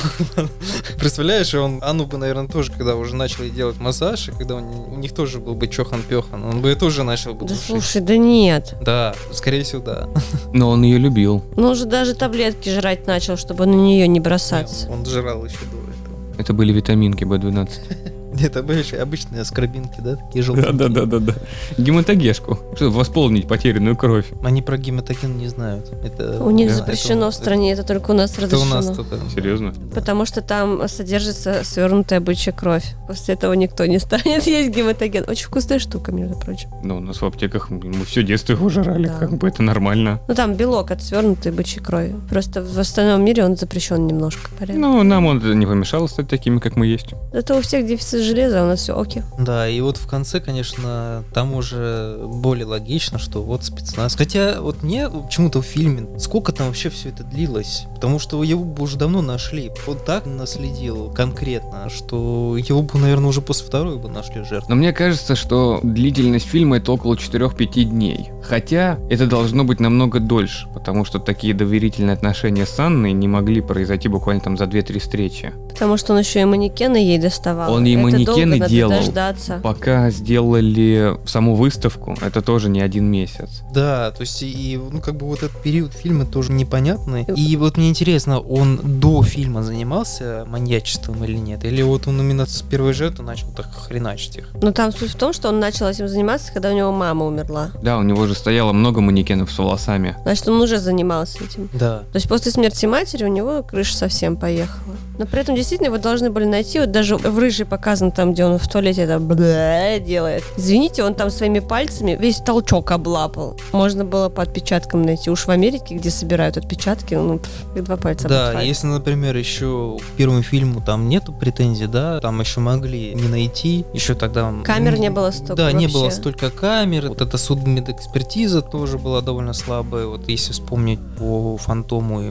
[0.98, 4.96] Представляешь, он Анну бы, наверное, тоже, когда уже начали делать массаж, и когда он- у
[4.96, 7.66] них тоже был бы чохан-пехан, он бы ее тоже начал бы Да душить.
[7.66, 8.74] слушай, да нет.
[8.82, 10.08] Да, скорее всего, да.
[10.52, 11.42] Но он ее любил.
[11.56, 14.88] Ну, он же даже таблетки жрать начал, чтобы на нее не бросаться.
[14.90, 16.40] Он жрал еще до этого.
[16.40, 17.70] Это были витаминки B12.
[18.43, 20.73] Это обычные аскорбинки, да, такие желтые.
[20.73, 21.35] Да-да-да-да-да.
[21.79, 24.27] Гематогешку, чтобы восполнить потерянную кровь.
[24.45, 25.90] Они про гематоген не знают.
[26.05, 28.75] Это, У них да, запрещено это- в стране, это только у нас Это у разрешено.
[28.77, 29.16] нас только.
[29.35, 29.73] Серьезно?
[29.95, 32.85] Потому что там содержится свернутая бычья кровь.
[33.09, 35.25] После этого никто не станет есть гематоген.
[35.29, 36.69] Очень вкусная штука, между прочим.
[36.85, 39.19] Ну, у нас в аптеках мы все детство его жрали, Да.
[39.19, 40.21] как бы это нормально.
[40.29, 42.14] Ну там белок от свернутой бычьей крови.
[42.29, 44.51] Просто в остальном мире он запрещен немножко.
[44.59, 44.81] Порядок.
[44.81, 47.09] Ну, нам он не помешал стать такими, как мы есть.
[47.33, 49.22] Зато у всех дефицит железа, а у нас все окей.
[49.38, 54.14] Да, и вот в конце, конечно, там уже более логично, что вот спецназ.
[54.16, 57.87] Хотя вот мне почему-то в фильме, сколько там вообще все это длилось?
[57.94, 59.70] Потому что его бы уже давно нашли.
[59.87, 64.66] Вот так наследил конкретно, что его бы, наверное, уже после второй бы нашли жертву.
[64.68, 68.30] Но мне кажется, что длительность фильма это около 4-5 дней.
[68.42, 73.61] Хотя это должно быть намного дольше, потому что такие доверительные отношения с Анной не могли
[73.61, 75.52] произойти буквально там за 2-3 встречи.
[75.70, 77.72] Потому что он еще и манекены ей доставал.
[77.72, 78.90] Он ей Это манекены долго делал.
[78.92, 79.61] дождаться.
[79.62, 83.62] Пока сделали саму выставку, это тоже не один месяц.
[83.73, 87.25] Да, то есть и, ну, как бы вот этот период фильма тоже непонятный.
[87.37, 91.64] И вот мне интересно, он до фильма занимался маньячеством или нет?
[91.64, 94.51] Или вот он именно с первой жертвы начал так хреначить их?
[94.61, 97.70] Но там суть в том, что он начал этим заниматься, когда у него мама умерла.
[97.83, 100.16] Да, у него же стояло много манекенов с волосами.
[100.23, 101.68] Значит, он уже занимался этим.
[101.73, 102.01] Да.
[102.01, 104.96] То есть после смерти матери у него крыша совсем поехала.
[105.18, 106.81] Но при этом действительно его должны были найти.
[106.81, 107.66] Вот даже в рыжий
[108.00, 110.42] показан там, где он в туалете это делает.
[110.56, 113.56] Извините, он там своими пальцами весь толчок облапал.
[113.72, 115.30] Можно было по отпечаткам найти.
[115.30, 118.66] Уж в Америке, где собирают отпечатки, ну, пф, и два пальца Да, обозвать.
[118.66, 123.84] если, например, еще к первому фильму там нету претензий, да, там еще могли не найти,
[123.92, 124.52] еще тогда...
[124.64, 125.98] Камер м, не было столько Да, не вообще.
[125.98, 132.22] было столько камер, вот эта судмедэкспертиза тоже была довольно слабая, вот если вспомнить по Фантому
[132.22, 132.30] и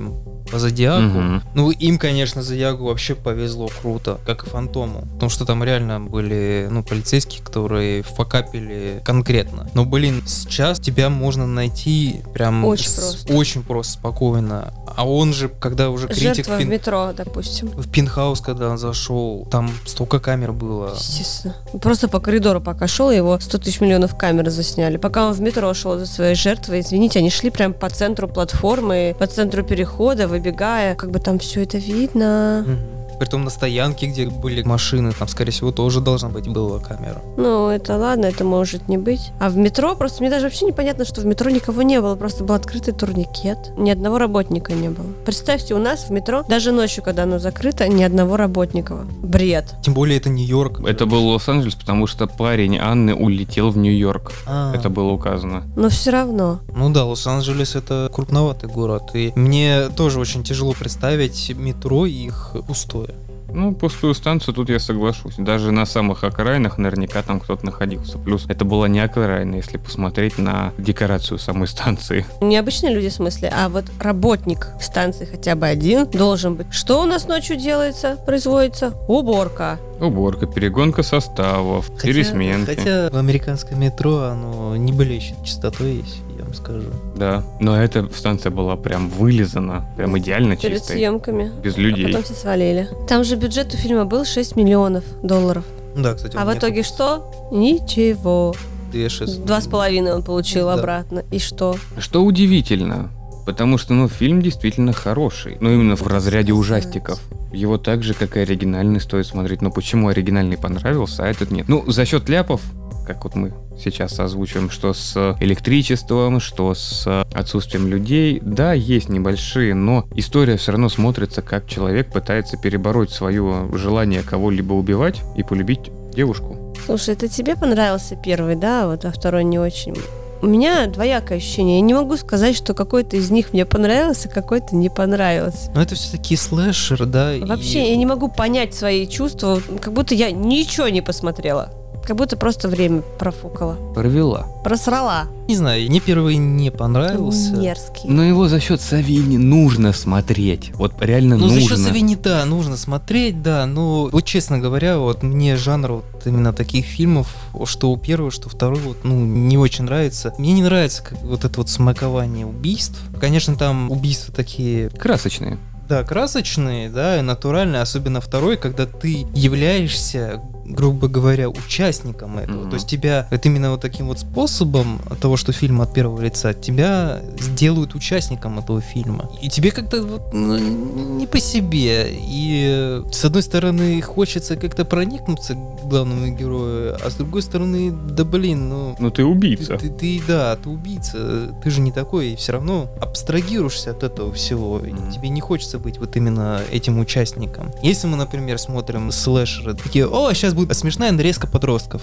[0.52, 1.02] по Зодиаку.
[1.02, 1.44] Мгм.
[1.54, 5.02] Ну, им, конечно, Зодиаку вообще повезло круто, как и Фантому.
[5.14, 9.70] Потому что там реально были, ну, полицейские, которые факапили конкретно.
[9.74, 13.34] Но, блин, сейчас тебя можно найти прям Очень с- просто.
[13.34, 14.74] очень просто, спокойно.
[14.96, 17.68] А он же, когда уже критик Жертва в, в пин- метро, допустим.
[17.70, 20.94] в пентхаус, когда он зашел, там столько камер было.
[20.96, 21.56] Естественно.
[21.82, 24.98] Просто по коридору пока шел, его 100 тысяч миллионов камер засняли.
[24.98, 29.16] Пока он в метро шел за своей жертвой, извините, они шли прям по центру платформы,
[29.18, 30.95] по центру перехода, выбегая.
[30.95, 32.65] Как бы там все это видно.
[32.65, 32.80] Мгм.
[33.19, 37.21] Притом на стоянке, где были машины, там, скорее всего, тоже должна быть была камера.
[37.38, 39.32] Ну, это ладно, это может не быть.
[39.39, 42.15] А в метро просто мне даже вообще непонятно, что в метро никого не было.
[42.15, 43.58] Просто был открытый турникет.
[43.77, 45.08] Ни одного работника не было.
[45.25, 49.05] Представьте, у нас в метро, даже ночью, когда оно закрыто, ни одного работника.
[49.21, 49.75] Бред.
[49.84, 50.82] Тем более это Нью-Йорк.
[50.88, 54.32] Это был Лос-Анджелес, потому что парень Анны улетел в Нью-Йорк.
[54.47, 55.63] А, Это было указано.
[55.75, 56.60] Но все равно.
[56.73, 59.12] Ну да, Лос-Анджелес это крупноватый город.
[59.13, 63.09] И мне тоже очень тяжело представить метро и их пустое.
[63.54, 65.36] Ну, пустую станцию тут я соглашусь.
[65.38, 68.18] Даже на самых окраинах наверняка там кто-то находился.
[68.18, 72.26] Плюс это была не окраина, если посмотреть на декорацию самой станции.
[72.42, 76.68] Не обычные люди в смысле, а вот работник станции хотя бы один должен быть.
[76.72, 78.94] Что у нас ночью делается, производится?
[79.08, 79.80] Уборка.
[80.02, 82.76] Уборка, перегонка составов, пересменки.
[82.76, 86.04] хотя в американском метро оно не блещет чистотой,
[86.38, 86.88] я вам скажу.
[87.16, 87.43] Да.
[87.60, 90.93] Но эта станция была прям вылизана, прям идеально Перед чистой.
[90.97, 91.52] съемками.
[91.62, 92.06] Без А людей.
[92.08, 92.88] потом все свалили.
[93.08, 95.66] Там же бюджет у фильма был 6 миллионов долларов.
[95.97, 96.38] Да, кстати.
[96.38, 97.50] А в итоге тут что?
[97.52, 98.54] Ничего.
[98.91, 100.74] Две шест- Два с половиной он получил Да.
[100.76, 101.24] обратно.
[101.32, 101.76] И что?
[102.00, 103.10] Что удивительно,
[103.50, 105.58] потому что, ну, фильм действительно хороший.
[105.60, 107.20] Но именно в разряде ужастиков.
[107.52, 109.64] Его так же, как и оригинальный, стоит смотреть.
[109.64, 111.68] Но почему оригинальный понравился, а этот нет?
[111.68, 112.62] Ну, за счет ляпов,
[113.08, 119.74] как вот мы сейчас озвучиваем, что с электричеством, что с отсутствием людей, да, есть небольшие,
[119.74, 125.89] но история все равно смотрится, как человек пытается перебороть свое желание кого-либо убивать и полюбить
[126.14, 126.76] девушку.
[126.86, 128.88] Слушай, это тебе понравился первый, да?
[128.88, 129.95] Вот, а второй не очень.
[130.42, 131.76] У меня двоякое ощущение.
[131.80, 135.70] Я не могу сказать, что какой-то из них мне понравился, какой-то не понравился.
[135.76, 137.36] Но это все-таки слэшер, да?
[137.36, 141.72] и- Вообще, я не могу понять свои чувства, как будто я ничего не посмотрела.
[142.06, 143.76] Как будто просто время профукала.
[143.93, 144.47] Провела.
[144.64, 145.26] Просрала.
[145.47, 147.54] Не знаю, мне первый не понравился.
[147.54, 148.10] Мерзкий.
[148.10, 150.72] Но его за счет Савини нужно смотреть.
[150.76, 151.70] Вот реально Ну, за нужно.
[151.70, 156.52] счет Савини, да, нужно смотреть, да, но вот честно говоря, вот мне жанр вот именно
[156.54, 157.34] таких фильмов,
[157.66, 160.34] что у первого, что второй, вот, ну, не очень нравится.
[160.38, 163.00] Мне не нравится как, вот это вот смакование убийств.
[163.20, 165.58] Конечно, там убийства такие Красочные.
[165.88, 170.39] Да, красочные, да, и натуральные, особенно второй, когда ты являешься,
[170.70, 172.61] грубо говоря, участником этого.
[172.61, 172.70] Мгм.
[172.70, 176.22] То есть тебя, это именно вот таким вот способом от того, что фильм от первого
[176.22, 179.30] лица, тебя сделают участником этого фильма.
[179.41, 182.07] И тебе как-то вот ну, не по себе.
[182.11, 188.24] И с одной стороны хочется как-то проникнуться к главному герою, а с другой стороны, да
[188.24, 188.95] блин, ну...
[188.99, 189.78] Ну ты убийца.
[189.78, 194.03] Ты, ты- ты, да, ты убийца, ты же не такой, и все равно абстрагируешься от
[194.03, 195.11] этого всего, Мгм.
[195.11, 197.72] тебе не хочется быть вот именно этим участником.
[197.82, 202.01] Если мы, например, смотрим слэшеры, такие, о, сейчас будет смешная нарезка подростков.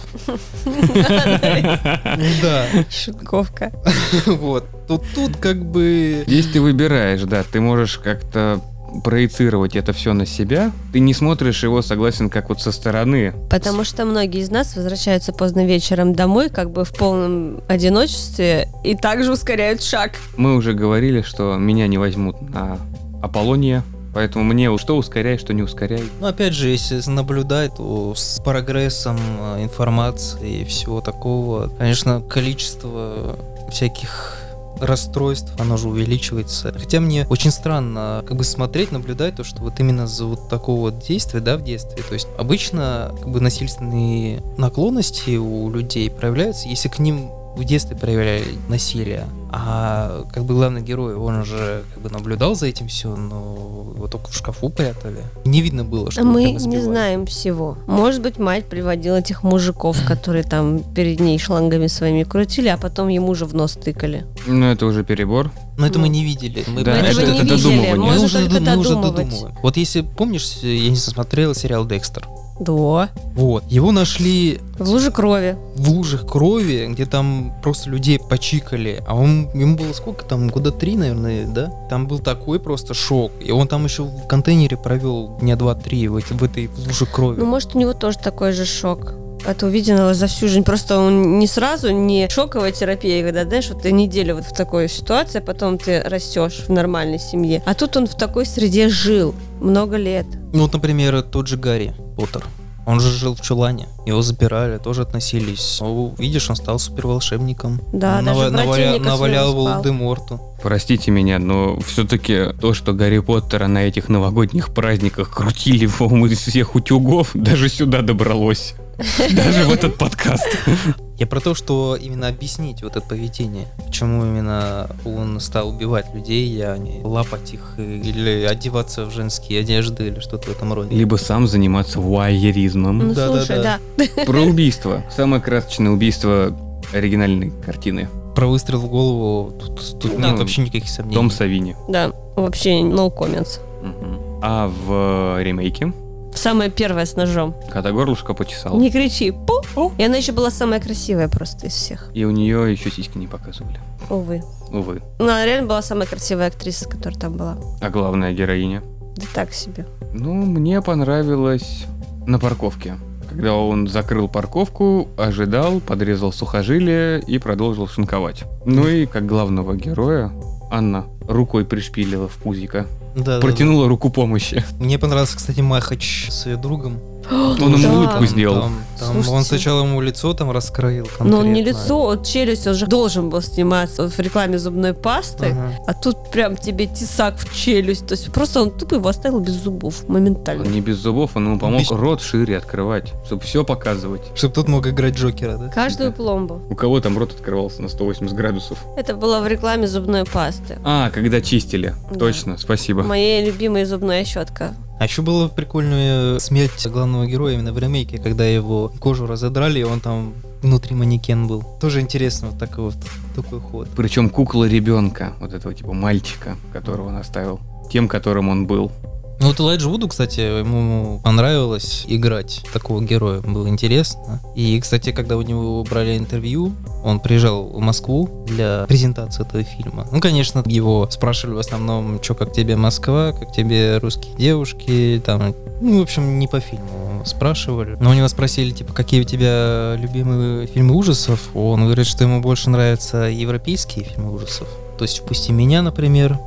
[2.42, 3.72] Да, Шутковка.
[4.26, 4.64] вот.
[4.86, 6.24] То тут как бы...
[6.26, 8.60] Здесь ты выбираешь, да, ты можешь как-то
[9.02, 10.72] проецировать это все на себя.
[10.92, 13.34] Ты не смотришь его, согласен, как вот со стороны.
[13.50, 18.94] Потому что многие из нас возвращаются поздно вечером домой, как бы в полном одиночестве, и
[18.94, 20.12] также ускоряют шаг.
[20.36, 22.78] Мы уже говорили, что меня не возьмут на
[23.22, 23.82] Аполлония,
[24.16, 26.02] поэтому мне что ускоряй, что не ускоряй.
[26.20, 33.36] Ну, опять же, если наблюдать, то с прогрессом э, информации и всего такого, конечно, количество
[33.70, 34.38] всяких
[34.80, 36.72] расстройств, оно же увеличивается.
[36.78, 40.92] Хотя мне очень странно как бы смотреть, наблюдать то, что вот именно за вот такого
[40.92, 42.02] вот действия, да, в детстве.
[42.02, 47.96] То есть обычно как бы насильственные наклонности у людей проявляются, если к ним в детстве
[47.96, 49.26] проявляли насилие.
[49.50, 54.06] А как бы главный герой, он же как бы наблюдал за этим все, но его
[54.08, 55.22] только в шкафу прятали.
[55.44, 57.78] Не видно было, что его Мы не знаем всего.
[57.86, 63.08] Может быть, мать приводила этих мужиков, которые там перед ней шлангами своими крутили, а потом
[63.08, 64.26] ему же в нос тыкали.
[64.46, 65.50] Но это уже перебор.
[65.78, 66.04] Но это Ну.
[66.04, 66.64] мы не видели.
[66.68, 67.94] Мы Да, этого это- не это видели, додумывание.
[67.94, 69.54] Мы уже, мы уже додумываем.
[69.62, 72.26] Вот если помнишь, я не смотрел сериал Декстер.
[72.58, 73.10] Да.
[73.34, 73.64] Вот.
[73.68, 75.56] Его нашли В луже крови.
[75.76, 79.02] в лужах крови, где там просто людей почикали.
[79.06, 81.72] А он, ему было сколько там, года три, наверное, да?
[81.90, 83.32] Там был такой просто шок.
[83.40, 87.40] И он там еще в контейнере провел дня два-три в, в этой луже крови.
[87.40, 89.14] Ну, может, у него тоже такой же шок
[89.46, 90.64] от увиденного за всю жизнь.
[90.64, 94.88] Просто он не сразу, не шоковая терапия, когда, знаешь, вот ты неделю вот в такой
[94.88, 97.62] ситуации, а потом ты растешь в нормальной семье.
[97.66, 100.26] А тут он в такой среде жил много лет.
[100.52, 102.44] Ну, вот, например, тот же Гарри Поттер.
[102.86, 103.88] Он же жил в чулане.
[104.06, 105.78] Его забирали, тоже относились.
[105.80, 107.80] Ну, видишь, он стал суперволшебником.
[107.92, 109.52] Да, Нава- даже наваля- навалял.
[109.54, 110.40] Волдеморту.
[110.62, 116.38] Простите меня, но все-таки то, что Гарри Поттера на этих новогодних праздниках крутили, по-моему, из
[116.38, 118.74] всех утюгов, даже сюда добралось.
[119.34, 120.46] Даже в этот подкаст.
[121.18, 123.66] Я про то, что именно объяснить вот это поведение.
[123.86, 130.08] Почему именно он стал убивать людей, а не лапать их или одеваться в женские одежды
[130.08, 130.94] или что-то в этом роде.
[130.94, 132.98] Либо сам заниматься вайеризмом.
[132.98, 133.36] Ну, Да-да-да.
[133.44, 134.24] слушай, да.
[134.26, 135.02] Про убийство.
[135.14, 136.56] Самое красочное убийство
[136.92, 138.08] оригинальной картины.
[138.34, 141.14] Про выстрел в голову тут, тут Ну, нет вообще никаких сомнений.
[141.16, 141.76] Том Савини.
[141.88, 143.60] Да, вообще no comments.
[143.82, 144.40] Мгм.
[144.42, 145.92] А в ремейке
[146.36, 147.54] Самое первое с ножом.
[147.72, 148.78] когда горлышко почесал.
[148.78, 149.32] Не кричи.
[149.32, 149.92] Пу.
[149.98, 152.10] И она еще была самая красивая просто из всех.
[152.14, 153.80] И у нее еще сиськи не показывали.
[154.10, 154.42] Увы.
[154.70, 155.02] Увы.
[155.18, 157.56] Но она реально была самая красивая актриса, которая там была.
[157.80, 158.82] А главная героиня.
[159.16, 159.86] Да так себе.
[160.12, 161.86] Ну, мне понравилось
[162.26, 162.96] на парковке.
[163.28, 168.44] Когда он закрыл парковку, ожидал, подрезал сухожилие и продолжил шинковать.
[168.64, 170.30] Ну и как главного героя
[170.70, 172.86] Анна рукой пришпилила в пузико.
[173.14, 174.64] Да, да, Протянула руку помощи.
[174.78, 174.84] да.
[174.84, 176.98] Мне понравился, кстати, Махач с ее другом.
[177.30, 178.60] Он ему улыбку сделал.
[178.62, 179.30] Там, там Слушайте.
[179.36, 181.80] он сначала ему лицо там раскроил Но он не конкретно.
[181.82, 185.46] лицо, вот челюсть, он же должен был сниматься в рекламе зубной пасты.
[185.46, 185.72] Ага.
[185.86, 188.06] А тут прям тебе тесак в челюсть.
[188.06, 190.64] То есть просто он тупо его оставил без зубов моментально.
[190.64, 194.22] Он не без зубов, он ему помог Без- рот шире открывать, чтобы все показывать.
[194.34, 195.68] Чтоб тот мог играть Джокера, да?
[195.68, 196.16] Каждую Да.
[196.16, 196.62] пломбу.
[196.70, 198.78] У кого там рот открывался на 180 градусов?
[198.96, 200.78] Это было в рекламе зубной пасты.
[200.84, 201.94] А, когда чистили.
[202.10, 202.18] Да.
[202.18, 203.02] Точно, спасибо.
[203.02, 204.74] Моя любимая зубная щетка.
[204.98, 209.84] А еще была прикольная смерть главного героя именно в ремейке, когда его кожу разодрали, и
[209.84, 210.32] он там
[210.62, 211.62] внутри манекен был.
[211.80, 212.96] Тоже интересно, вот такой вот
[213.34, 213.88] такой ход.
[213.94, 217.60] Причем кукла ребенка, вот этого типа мальчика, которого он оставил.
[217.90, 218.90] Тем, которым он был.
[219.38, 224.40] Ну вот Элайджа Вуду, кстати, ему понравилось играть такого героя, было интересно.
[224.54, 226.72] И, кстати, когда у него брали интервью,
[227.04, 230.06] он приезжал в Москву для презентации этого фильма.
[230.10, 235.54] Ну, конечно, его спрашивали в основном, что как тебе Москва, как тебе русские девушки, там,
[235.82, 237.96] ну, в общем, не по фильму спрашивали.
[238.00, 241.50] Но у него спросили, типа, какие у тебя любимые фильмы ужасов.
[241.54, 244.68] Он говорит, что ему больше нравятся европейские фильмы ужасов.
[244.96, 246.38] То есть «Впусти меня», например,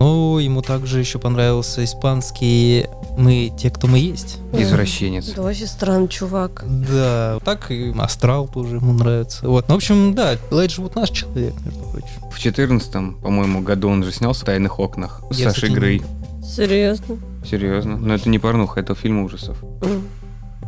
[0.00, 2.86] но ему также еще понравился испанский
[3.18, 4.38] «Мы те, кто мы есть».
[4.52, 5.32] Извращенец.
[5.34, 6.64] Да вообще странный чувак.
[6.66, 9.46] Да, так и «Астрал» тоже ему нравится.
[9.46, 12.30] Вот, ну, в общем, да, Элайджа вот наш человек, между прочим.
[12.30, 16.02] В четырнадцатом, по-моему, году он же снялся в «Тайных окнах» с Я, Сашей кстати, Грей.
[16.42, 17.18] Серьезно.
[17.48, 17.96] Серьезно.
[17.96, 19.58] Но это не порнуха, это фильм ужасов.
[19.82, 20.08] М.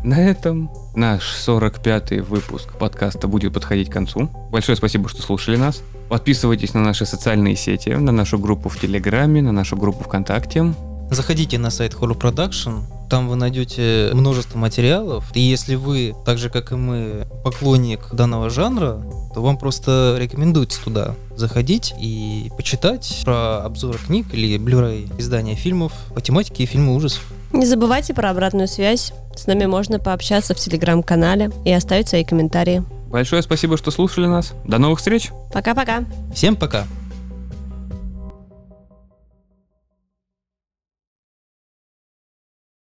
[0.04, 4.28] На этом наш 45-й выпуск подкаста будет подходить к концу.
[4.50, 5.82] Большое спасибо, что слушали нас.
[6.08, 10.74] Подписывайтесь на наши социальные сети, на нашу группу в Телеграме, на нашу группу ВКонтакте.
[11.10, 15.24] Заходите на сайт Horror Production, там вы найдете множество материалов.
[15.34, 20.82] И если вы, так же как и мы, поклонник данного жанра, то вам просто рекомендуется
[20.82, 27.22] туда заходить и почитать про обзоры книг или Blu-ray издания фильмов по тематике фильма ужасов.
[27.52, 29.12] Не забывайте про обратную связь.
[29.36, 32.82] С нами можно пообщаться в телеграм-канале и оставить свои комментарии.
[33.14, 34.54] Большое спасибо, что слушали нас.
[34.64, 35.30] До новых встреч!
[35.52, 36.02] Пока-пока.
[36.34, 36.84] Всем пока!